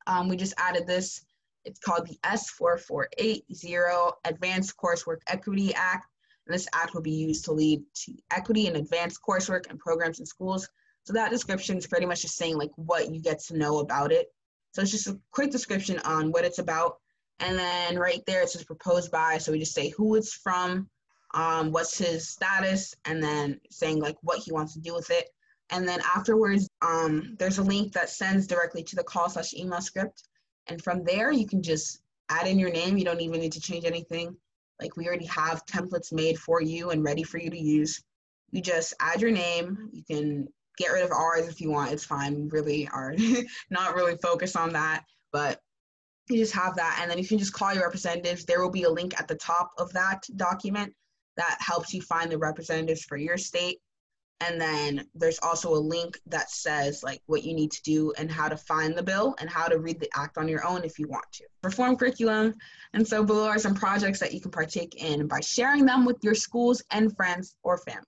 Um, 0.06 0.28
we 0.28 0.36
just 0.36 0.54
added 0.56 0.86
this. 0.86 1.24
It's 1.64 1.80
called 1.80 2.06
the 2.06 2.18
S4480 2.24 4.12
Advanced 4.24 4.76
Coursework 4.76 5.18
Equity 5.26 5.74
Act. 5.74 6.06
And 6.46 6.54
this 6.54 6.66
act 6.74 6.94
will 6.94 7.02
be 7.02 7.10
used 7.10 7.44
to 7.44 7.52
lead 7.52 7.82
to 8.04 8.14
equity 8.30 8.66
and 8.66 8.76
advanced 8.76 9.20
coursework 9.28 9.68
and 9.70 9.78
programs 9.78 10.18
in 10.18 10.26
schools. 10.26 10.68
So 11.04 11.12
that 11.12 11.30
description 11.30 11.76
is 11.76 11.86
pretty 11.86 12.06
much 12.06 12.22
just 12.22 12.36
saying 12.36 12.56
like 12.56 12.70
what 12.76 13.12
you 13.12 13.20
get 13.20 13.40
to 13.44 13.56
know 13.56 13.78
about 13.78 14.12
it. 14.12 14.28
So 14.72 14.82
it's 14.82 14.90
just 14.90 15.06
a 15.08 15.20
quick 15.32 15.50
description 15.50 15.98
on 16.00 16.32
what 16.32 16.44
it's 16.44 16.58
about. 16.58 16.98
And 17.42 17.58
then 17.58 17.98
right 17.98 18.22
there 18.26 18.42
it 18.42 18.50
says 18.50 18.64
proposed 18.64 19.10
by. 19.10 19.38
So 19.38 19.52
we 19.52 19.58
just 19.58 19.74
say 19.74 19.90
who 19.90 20.14
it's 20.14 20.32
from, 20.32 20.88
um, 21.34 21.72
what's 21.72 21.98
his 21.98 22.28
status, 22.28 22.94
and 23.04 23.22
then 23.22 23.60
saying 23.68 24.00
like 24.00 24.16
what 24.22 24.38
he 24.38 24.52
wants 24.52 24.74
to 24.74 24.80
do 24.80 24.94
with 24.94 25.10
it. 25.10 25.28
And 25.70 25.86
then 25.86 26.00
afterwards, 26.02 26.68
um, 26.82 27.34
there's 27.38 27.58
a 27.58 27.62
link 27.62 27.92
that 27.94 28.10
sends 28.10 28.46
directly 28.46 28.84
to 28.84 28.96
the 28.96 29.02
call 29.02 29.28
slash 29.28 29.54
email 29.54 29.80
script. 29.80 30.22
And 30.68 30.82
from 30.82 31.02
there, 31.02 31.32
you 31.32 31.46
can 31.46 31.62
just 31.62 32.00
add 32.28 32.46
in 32.46 32.58
your 32.58 32.70
name. 32.70 32.96
You 32.96 33.04
don't 33.04 33.20
even 33.20 33.40
need 33.40 33.52
to 33.52 33.60
change 33.60 33.84
anything. 33.84 34.36
Like 34.80 34.96
we 34.96 35.06
already 35.06 35.26
have 35.26 35.66
templates 35.66 36.12
made 36.12 36.38
for 36.38 36.62
you 36.62 36.90
and 36.90 37.02
ready 37.02 37.24
for 37.24 37.38
you 37.38 37.50
to 37.50 37.58
use. 37.58 38.02
You 38.52 38.62
just 38.62 38.94
add 39.00 39.20
your 39.20 39.30
name. 39.30 39.90
You 39.92 40.04
can 40.04 40.48
get 40.76 40.92
rid 40.92 41.04
of 41.04 41.10
ours 41.10 41.48
if 41.48 41.60
you 41.60 41.70
want. 41.70 41.92
It's 41.92 42.04
fine. 42.04 42.48
Really 42.48 42.88
are 42.88 43.14
not 43.70 43.94
really 43.96 44.16
focused 44.22 44.56
on 44.56 44.74
that, 44.74 45.04
but 45.32 45.60
you 46.32 46.38
just 46.38 46.54
have 46.54 46.74
that. 46.76 46.98
And 47.00 47.10
then 47.10 47.18
you 47.18 47.26
can 47.26 47.38
just 47.38 47.52
call 47.52 47.72
your 47.72 47.84
representatives. 47.84 48.44
There 48.44 48.62
will 48.62 48.70
be 48.70 48.84
a 48.84 48.90
link 48.90 49.18
at 49.18 49.28
the 49.28 49.36
top 49.36 49.70
of 49.78 49.92
that 49.92 50.24
document 50.36 50.92
that 51.36 51.56
helps 51.60 51.94
you 51.94 52.02
find 52.02 52.30
the 52.30 52.38
representatives 52.38 53.04
for 53.04 53.16
your 53.16 53.38
state. 53.38 53.78
And 54.40 54.60
then 54.60 55.06
there's 55.14 55.38
also 55.40 55.72
a 55.72 55.78
link 55.78 56.18
that 56.26 56.50
says 56.50 57.04
like 57.04 57.22
what 57.26 57.44
you 57.44 57.54
need 57.54 57.70
to 57.70 57.82
do 57.82 58.12
and 58.18 58.28
how 58.28 58.48
to 58.48 58.56
find 58.56 58.96
the 58.96 59.02
bill 59.02 59.36
and 59.38 59.48
how 59.48 59.68
to 59.68 59.78
read 59.78 60.00
the 60.00 60.10
act 60.16 60.36
on 60.36 60.48
your 60.48 60.66
own 60.66 60.82
if 60.82 60.98
you 60.98 61.06
want 61.06 61.26
to. 61.34 61.44
Reform 61.62 61.96
curriculum. 61.96 62.54
And 62.92 63.06
so 63.06 63.22
below 63.22 63.46
are 63.46 63.60
some 63.60 63.74
projects 63.74 64.18
that 64.18 64.34
you 64.34 64.40
can 64.40 64.50
partake 64.50 65.00
in 65.00 65.28
by 65.28 65.38
sharing 65.40 65.86
them 65.86 66.04
with 66.04 66.18
your 66.22 66.34
schools 66.34 66.82
and 66.90 67.16
friends 67.16 67.54
or 67.62 67.78
family. 67.78 68.02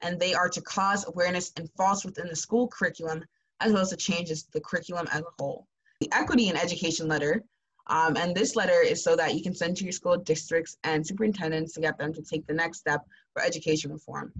And 0.00 0.18
they 0.18 0.32
are 0.32 0.48
to 0.48 0.62
cause 0.62 1.06
awareness 1.06 1.52
and 1.58 1.68
falls 1.76 2.02
within 2.02 2.28
the 2.28 2.36
school 2.36 2.68
curriculum 2.68 3.22
as 3.60 3.72
well 3.72 3.82
as 3.82 3.90
the 3.90 3.96
changes 3.96 4.44
to 4.44 4.50
the 4.52 4.60
curriculum 4.60 5.06
as 5.12 5.20
a 5.20 5.24
whole. 5.38 5.66
The 6.00 6.08
equity 6.12 6.48
in 6.48 6.56
education 6.56 7.08
letter 7.08 7.42
um, 7.88 8.16
and 8.16 8.34
this 8.34 8.54
letter 8.54 8.80
is 8.80 9.02
so 9.02 9.16
that 9.16 9.34
you 9.34 9.42
can 9.42 9.54
send 9.54 9.76
to 9.78 9.84
your 9.84 9.92
school 9.92 10.16
districts 10.16 10.76
and 10.84 11.06
superintendents 11.06 11.72
to 11.72 11.80
get 11.80 11.98
them 11.98 12.12
to 12.12 12.22
take 12.22 12.46
the 12.46 12.54
next 12.54 12.78
step 12.78 13.04
for 13.32 13.42
education 13.42 13.90
reform. 13.90 14.32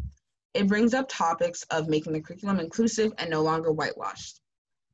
It 0.54 0.68
brings 0.68 0.94
up 0.94 1.08
topics 1.08 1.62
of 1.70 1.88
making 1.88 2.12
the 2.12 2.20
curriculum 2.20 2.60
inclusive 2.60 3.12
and 3.18 3.30
no 3.30 3.42
longer 3.42 3.72
whitewashed. 3.72 4.40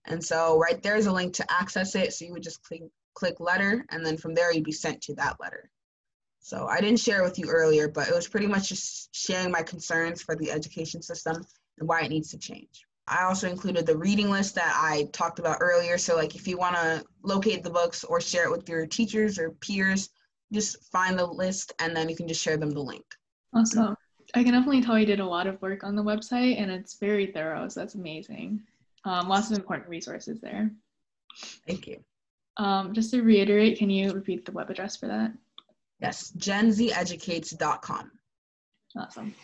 And 0.05 0.25
so 0.25 0.59
right 0.59 0.83
there 0.83 0.97
is 0.97 1.07
a 1.07 1.13
link 1.13 1.35
to 1.35 1.53
access 1.53 1.95
it. 1.95 2.13
So 2.13 2.25
you 2.25 2.33
would 2.33 2.43
just 2.43 2.63
click, 2.63 2.83
click 3.15 3.41
letter 3.41 3.85
and 3.91 4.05
then 4.05 4.17
from 4.17 4.35
there 4.35 4.53
you'd 4.53 4.65
be 4.65 4.73
sent 4.73 5.03
to 5.03 5.15
that 5.15 5.41
letter. 5.41 5.71
So 6.41 6.67
I 6.67 6.81
didn't 6.81 7.01
share 7.01 7.23
with 7.23 7.39
you 7.39 7.49
earlier, 7.49 7.89
but 7.89 8.09
it 8.09 8.15
was 8.15 8.29
pretty 8.29 8.47
much 8.47 8.69
just 8.69 9.15
sharing 9.15 9.51
my 9.51 9.63
concerns 9.63 10.23
for 10.23 10.37
the 10.37 10.51
education 10.51 11.01
system 11.03 11.43
and 11.79 11.89
why 11.89 12.03
it 12.03 12.11
needs 12.11 12.31
to 12.31 12.39
change. 12.39 12.85
I 13.07 13.25
also 13.25 13.49
included 13.51 13.87
the 13.87 13.97
reading 13.97 14.31
list 14.31 14.55
that 14.55 14.73
I 14.75 15.09
talked 15.13 15.39
about 15.39 15.59
earlier. 15.61 15.99
So 15.99 16.17
like 16.17 16.35
if 16.35 16.49
you 16.49 16.57
want 16.57 16.77
to 16.77 17.05
locate 17.23 17.63
the 17.63 17.71
books 17.71 18.03
or 18.05 18.21
share 18.21 18.45
it 18.45 18.51
with 18.51 18.69
your 18.69 18.87
teachers 18.87 19.39
or 19.39 19.51
peers, 19.51 20.11
just 20.53 20.91
find 20.91 21.19
the 21.19 21.27
list 21.27 21.73
and 21.81 21.95
then 21.95 22.09
you 22.09 22.17
can 22.17 22.29
just 22.29 22.43
share 22.43 22.57
them 22.57 22.71
the 22.71 22.81
link. 22.81 23.05
Awesome. 23.55 23.97
I 24.35 24.43
can 24.43 24.53
definitely 24.53 24.83
tell 24.83 24.99
you 24.99 25.07
did 25.07 25.21
a 25.21 25.27
lot 25.27 25.47
of 25.47 25.61
work 25.61 25.85
on 25.85 25.95
the 25.95 26.03
website 26.03 26.61
and 26.61 26.71
it's 26.71 26.95
very 26.99 27.27
thorough. 27.27 27.69
So 27.69 27.81
that's 27.81 27.95
amazing. 27.95 28.63
Um, 29.05 29.29
lots 29.29 29.51
of 29.51 29.59
important 29.59 29.89
resources 29.89 30.41
there. 30.41 30.71
Thank 31.67 31.87
you. 31.87 32.03
Um, 32.57 32.95
just 32.95 33.11
to 33.11 33.23
reiterate, 33.23 33.79
can 33.79 33.91
you 33.91 34.13
repeat 34.13 34.47
the 34.47 34.53
web 34.53 34.71
address 34.71 34.97
for 34.97 35.09
that? 35.09 35.33
Yes, 36.01 36.33
genzeducates.com. 36.39 38.11
Awesome. 38.97 39.35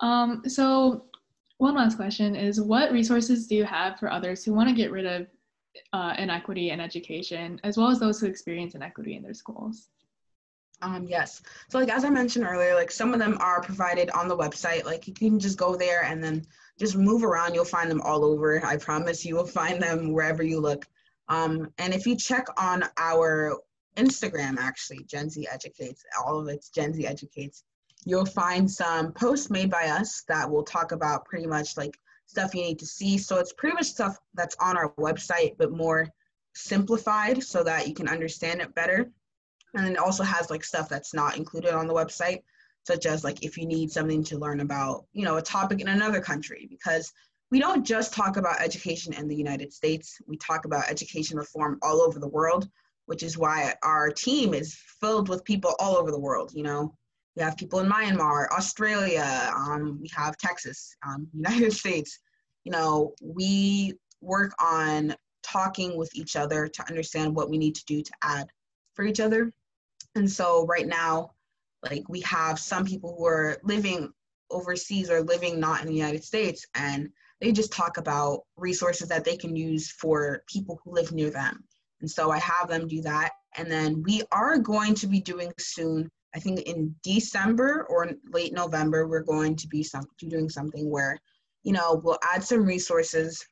Um, 0.00 0.42
so 0.46 1.06
one 1.58 1.74
last 1.74 1.96
question 1.96 2.36
is 2.36 2.60
what 2.60 2.92
resources 2.92 3.46
do 3.46 3.54
you 3.54 3.64
have 3.64 3.98
for 3.98 4.10
others 4.10 4.44
who 4.44 4.52
want 4.52 4.68
to 4.68 4.74
get 4.74 4.90
rid 4.90 5.06
of 5.06 5.26
uh, 5.92 6.14
inequity 6.18 6.70
in 6.70 6.80
education, 6.80 7.60
as 7.64 7.76
well 7.76 7.88
as 7.88 7.98
those 7.98 8.20
who 8.20 8.26
experience 8.26 8.74
inequity 8.74 9.16
in 9.16 9.22
their 9.22 9.34
schools? 9.34 9.88
Um, 10.82 11.06
yes. 11.08 11.42
So 11.70 11.78
like 11.78 11.88
as 11.88 12.04
I 12.04 12.10
mentioned 12.10 12.44
earlier, 12.46 12.74
like 12.74 12.90
some 12.90 13.14
of 13.14 13.18
them 13.18 13.38
are 13.40 13.62
provided 13.62 14.10
on 14.10 14.28
the 14.28 14.36
website. 14.36 14.84
Like 14.84 15.08
you 15.08 15.14
can 15.14 15.38
just 15.38 15.56
go 15.56 15.74
there 15.74 16.04
and 16.04 16.22
then 16.22 16.46
just 16.78 16.96
move 16.96 17.24
around. 17.24 17.54
You'll 17.54 17.64
find 17.64 17.90
them 17.90 18.02
all 18.02 18.24
over. 18.24 18.64
I 18.64 18.76
promise 18.76 19.24
you 19.24 19.36
will 19.36 19.46
find 19.46 19.82
them 19.82 20.12
wherever 20.12 20.42
you 20.42 20.60
look. 20.60 20.84
Um, 21.28 21.72
and 21.78 21.94
if 21.94 22.06
you 22.06 22.14
check 22.16 22.46
on 22.58 22.84
our 22.98 23.58
Instagram, 23.96 24.58
actually, 24.58 25.04
Gen 25.04 25.30
Z 25.30 25.48
Educates, 25.50 26.04
all 26.24 26.38
of 26.38 26.48
it's 26.48 26.68
Gen 26.68 26.92
Z 26.92 27.06
Educates, 27.06 27.64
you'll 28.06 28.24
find 28.24 28.70
some 28.70 29.12
posts 29.12 29.50
made 29.50 29.68
by 29.68 29.88
us 29.88 30.22
that 30.28 30.48
will 30.48 30.62
talk 30.62 30.92
about 30.92 31.24
pretty 31.26 31.46
much 31.46 31.76
like 31.76 31.98
stuff 32.26 32.54
you 32.54 32.62
need 32.62 32.78
to 32.78 32.86
see. 32.86 33.18
So 33.18 33.38
it's 33.38 33.52
pretty 33.52 33.74
much 33.74 33.86
stuff 33.86 34.16
that's 34.34 34.56
on 34.60 34.78
our 34.78 34.92
website, 34.92 35.56
but 35.58 35.72
more 35.72 36.08
simplified 36.54 37.42
so 37.42 37.64
that 37.64 37.88
you 37.88 37.94
can 37.94 38.08
understand 38.08 38.60
it 38.60 38.74
better. 38.74 39.10
And 39.74 39.88
it 39.88 39.98
also 39.98 40.22
has 40.22 40.50
like 40.50 40.64
stuff 40.64 40.88
that's 40.88 41.12
not 41.12 41.36
included 41.36 41.74
on 41.74 41.88
the 41.88 41.94
website, 41.94 42.42
such 42.86 43.06
as 43.06 43.24
like 43.24 43.42
if 43.42 43.58
you 43.58 43.66
need 43.66 43.90
something 43.90 44.22
to 44.24 44.38
learn 44.38 44.60
about, 44.60 45.06
you 45.12 45.24
know, 45.24 45.36
a 45.36 45.42
topic 45.42 45.80
in 45.80 45.88
another 45.88 46.20
country, 46.20 46.68
because 46.70 47.12
we 47.50 47.58
don't 47.58 47.84
just 47.84 48.14
talk 48.14 48.36
about 48.36 48.60
education 48.60 49.14
in 49.14 49.26
the 49.26 49.36
United 49.36 49.72
States, 49.72 50.18
we 50.28 50.36
talk 50.36 50.64
about 50.64 50.88
education 50.88 51.36
reform 51.36 51.78
all 51.82 52.00
over 52.00 52.20
the 52.20 52.28
world, 52.28 52.68
which 53.06 53.24
is 53.24 53.36
why 53.36 53.74
our 53.82 54.10
team 54.10 54.54
is 54.54 54.78
filled 55.00 55.28
with 55.28 55.44
people 55.44 55.74
all 55.80 55.96
over 55.96 56.12
the 56.12 56.18
world, 56.18 56.52
you 56.54 56.62
know, 56.62 56.94
we 57.36 57.42
have 57.42 57.56
people 57.56 57.80
in 57.80 57.88
Myanmar, 57.88 58.48
Australia, 58.50 59.52
um, 59.54 59.98
we 60.00 60.10
have 60.16 60.38
Texas, 60.38 60.96
um, 61.06 61.28
United 61.34 61.72
States. 61.72 62.18
You 62.64 62.72
know, 62.72 63.14
we 63.22 63.92
work 64.22 64.52
on 64.60 65.14
talking 65.42 65.96
with 65.96 66.10
each 66.14 66.34
other 66.34 66.66
to 66.66 66.88
understand 66.88 67.36
what 67.36 67.50
we 67.50 67.58
need 67.58 67.74
to 67.76 67.84
do 67.84 68.02
to 68.02 68.12
add 68.22 68.48
for 68.94 69.04
each 69.04 69.20
other. 69.20 69.52
And 70.14 70.28
so 70.28 70.66
right 70.66 70.86
now, 70.86 71.32
like 71.88 72.08
we 72.08 72.22
have 72.22 72.58
some 72.58 72.84
people 72.84 73.14
who 73.16 73.26
are 73.26 73.58
living 73.62 74.10
overseas 74.50 75.10
or 75.10 75.20
living 75.20 75.60
not 75.60 75.82
in 75.82 75.88
the 75.88 75.94
United 75.94 76.24
States, 76.24 76.66
and 76.74 77.10
they 77.40 77.52
just 77.52 77.70
talk 77.70 77.98
about 77.98 78.44
resources 78.56 79.08
that 79.08 79.24
they 79.24 79.36
can 79.36 79.54
use 79.54 79.90
for 79.90 80.42
people 80.48 80.80
who 80.82 80.92
live 80.92 81.12
near 81.12 81.30
them. 81.30 81.62
And 82.00 82.10
so 82.10 82.30
I 82.30 82.38
have 82.38 82.68
them 82.68 82.88
do 82.88 83.02
that. 83.02 83.32
And 83.56 83.70
then 83.70 84.02
we 84.02 84.22
are 84.32 84.58
going 84.58 84.94
to 84.96 85.06
be 85.06 85.20
doing 85.20 85.52
soon 85.58 86.10
I 86.36 86.38
think 86.38 86.60
in 86.60 86.94
December 87.02 87.86
or 87.88 88.10
late 88.30 88.52
November, 88.52 89.08
we're 89.08 89.22
going 89.22 89.56
to 89.56 89.66
be 89.68 89.82
some, 89.82 90.04
doing 90.18 90.50
something 90.50 90.90
where, 90.90 91.18
you 91.62 91.72
know, 91.72 91.98
we'll 92.04 92.18
add 92.30 92.44
some 92.44 92.62
resources 92.62 93.42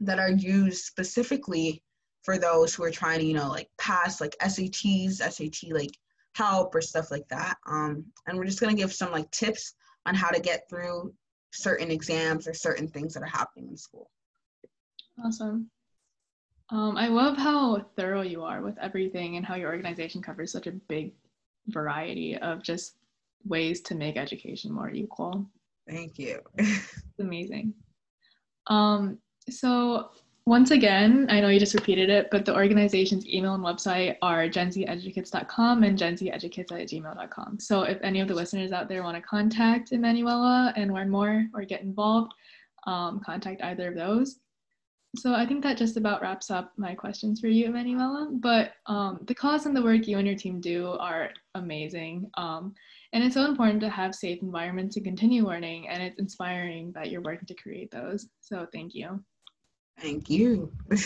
that 0.00 0.18
are 0.18 0.32
used 0.32 0.84
specifically 0.84 1.80
for 2.22 2.36
those 2.36 2.74
who 2.74 2.82
are 2.82 2.90
trying 2.90 3.20
to, 3.20 3.24
you 3.24 3.34
know, 3.34 3.48
like 3.48 3.68
pass 3.78 4.20
like 4.20 4.34
SATs, 4.42 5.18
SAT 5.18 5.70
like 5.70 5.96
help 6.34 6.74
or 6.74 6.80
stuff 6.80 7.12
like 7.12 7.26
that. 7.28 7.56
Um, 7.68 8.04
and 8.26 8.36
we're 8.36 8.46
just 8.46 8.60
gonna 8.60 8.74
give 8.74 8.92
some 8.92 9.12
like 9.12 9.30
tips 9.30 9.74
on 10.04 10.16
how 10.16 10.30
to 10.30 10.40
get 10.40 10.68
through 10.68 11.14
certain 11.52 11.92
exams 11.92 12.48
or 12.48 12.52
certain 12.52 12.88
things 12.88 13.14
that 13.14 13.22
are 13.22 13.26
happening 13.26 13.68
in 13.68 13.76
school. 13.76 14.10
Awesome. 15.24 15.70
Um, 16.70 16.96
I 16.96 17.06
love 17.06 17.36
how 17.36 17.86
thorough 17.96 18.22
you 18.22 18.42
are 18.42 18.60
with 18.60 18.76
everything 18.78 19.36
and 19.36 19.46
how 19.46 19.54
your 19.54 19.70
organization 19.70 20.20
covers 20.20 20.50
such 20.50 20.66
a 20.66 20.72
big 20.72 21.12
variety 21.68 22.36
of 22.38 22.62
just 22.62 22.96
ways 23.44 23.80
to 23.82 23.94
make 23.94 24.16
education 24.16 24.72
more 24.72 24.90
equal. 24.90 25.46
Thank 25.88 26.18
you. 26.18 26.40
it's 26.58 27.18
amazing. 27.18 27.74
Um, 28.66 29.18
so 29.48 30.10
once 30.46 30.70
again, 30.70 31.26
I 31.28 31.40
know 31.40 31.48
you 31.48 31.60
just 31.60 31.74
repeated 31.74 32.08
it, 32.10 32.28
but 32.30 32.44
the 32.44 32.54
organization's 32.54 33.26
email 33.26 33.54
and 33.54 33.64
website 33.64 34.16
are 34.22 34.48
genzeducates.com 34.48 35.82
and 35.82 35.98
genzeducates 35.98 36.72
at 36.72 36.88
gmail.com. 36.88 37.60
So 37.60 37.82
if 37.82 37.98
any 38.02 38.20
of 38.20 38.28
the 38.28 38.34
listeners 38.34 38.72
out 38.72 38.88
there 38.88 39.02
want 39.02 39.16
to 39.16 39.22
contact 39.22 39.92
Emanuela 39.92 40.72
and 40.76 40.92
learn 40.92 41.10
more 41.10 41.46
or 41.54 41.64
get 41.64 41.82
involved, 41.82 42.32
um, 42.86 43.20
contact 43.20 43.62
either 43.62 43.88
of 43.88 43.94
those 43.94 44.38
so 45.16 45.34
I 45.34 45.46
think 45.46 45.62
that 45.62 45.78
just 45.78 45.96
about 45.96 46.20
wraps 46.20 46.50
up 46.50 46.72
my 46.76 46.94
questions 46.94 47.40
for 47.40 47.48
you, 47.48 47.66
Emanuela. 47.66 48.28
But 48.30 48.72
um, 48.86 49.20
the 49.26 49.34
cause 49.34 49.64
and 49.64 49.74
the 49.74 49.82
work 49.82 50.06
you 50.06 50.18
and 50.18 50.26
your 50.26 50.36
team 50.36 50.60
do 50.60 50.92
are 51.00 51.30
amazing. 51.54 52.30
Um, 52.36 52.74
and 53.12 53.24
it's 53.24 53.34
so 53.34 53.46
important 53.46 53.80
to 53.80 53.88
have 53.88 54.14
safe 54.14 54.42
environments 54.42 54.94
to 54.96 55.00
continue 55.00 55.46
learning, 55.46 55.88
and 55.88 56.02
it's 56.02 56.18
inspiring 56.18 56.92
that 56.92 57.10
you're 57.10 57.22
working 57.22 57.46
to 57.46 57.54
create 57.54 57.90
those. 57.90 58.28
So 58.40 58.66
thank 58.70 58.94
you. 58.94 59.24
Thank 59.98 60.28
you. 60.28 60.70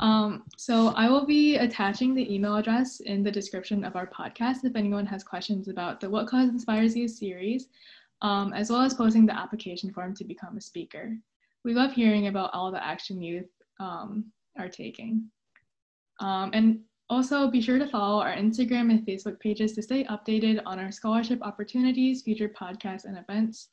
um, 0.00 0.44
so 0.56 0.88
I 0.96 1.10
will 1.10 1.26
be 1.26 1.56
attaching 1.56 2.14
the 2.14 2.34
email 2.34 2.56
address 2.56 3.00
in 3.00 3.22
the 3.22 3.30
description 3.30 3.84
of 3.84 3.94
our 3.94 4.06
podcast 4.06 4.64
if 4.64 4.74
anyone 4.74 5.04
has 5.06 5.22
questions 5.22 5.68
about 5.68 6.00
the 6.00 6.08
What 6.08 6.26
Cause 6.26 6.48
Inspires 6.48 6.96
You 6.96 7.08
series, 7.08 7.68
um, 8.22 8.54
as 8.54 8.70
well 8.70 8.80
as 8.80 8.94
posting 8.94 9.26
the 9.26 9.38
application 9.38 9.92
form 9.92 10.14
to 10.14 10.24
become 10.24 10.56
a 10.56 10.62
speaker 10.62 11.18
we 11.64 11.74
love 11.74 11.92
hearing 11.92 12.26
about 12.26 12.50
all 12.52 12.70
the 12.70 12.84
action 12.84 13.22
youth 13.22 13.50
um, 13.80 14.24
are 14.58 14.68
taking. 14.68 15.30
Um, 16.20 16.50
and 16.52 16.80
also 17.10 17.50
be 17.50 17.60
sure 17.60 17.78
to 17.78 17.86
follow 17.86 18.20
our 18.20 18.34
Instagram 18.34 18.90
and 18.90 19.06
Facebook 19.06 19.40
pages 19.40 19.72
to 19.72 19.82
stay 19.82 20.04
updated 20.04 20.60
on 20.66 20.78
our 20.78 20.92
scholarship 20.92 21.40
opportunities, 21.42 22.22
future 22.22 22.48
podcasts, 22.48 23.04
and 23.04 23.16
events. 23.16 23.68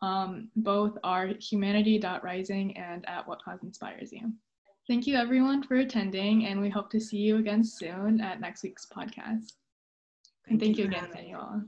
Um, 0.00 0.48
both 0.56 0.98
are 1.04 1.28
humanity.rising 1.38 2.76
and 2.76 3.08
at 3.08 3.26
what 3.26 3.42
cause 3.44 3.62
inspires 3.62 4.12
you. 4.12 4.32
Thank 4.88 5.06
you 5.06 5.14
everyone 5.14 5.62
for 5.62 5.76
attending, 5.76 6.46
and 6.46 6.60
we 6.60 6.68
hope 6.68 6.90
to 6.90 7.00
see 7.00 7.18
you 7.18 7.36
again 7.36 7.62
soon 7.62 8.20
at 8.20 8.40
next 8.40 8.64
week's 8.64 8.86
podcast. 8.86 9.52
And 10.48 10.58
thank, 10.58 10.76
thank 10.76 10.78
you 10.78 10.86
again, 10.86 11.08
Manuela. 11.14 11.64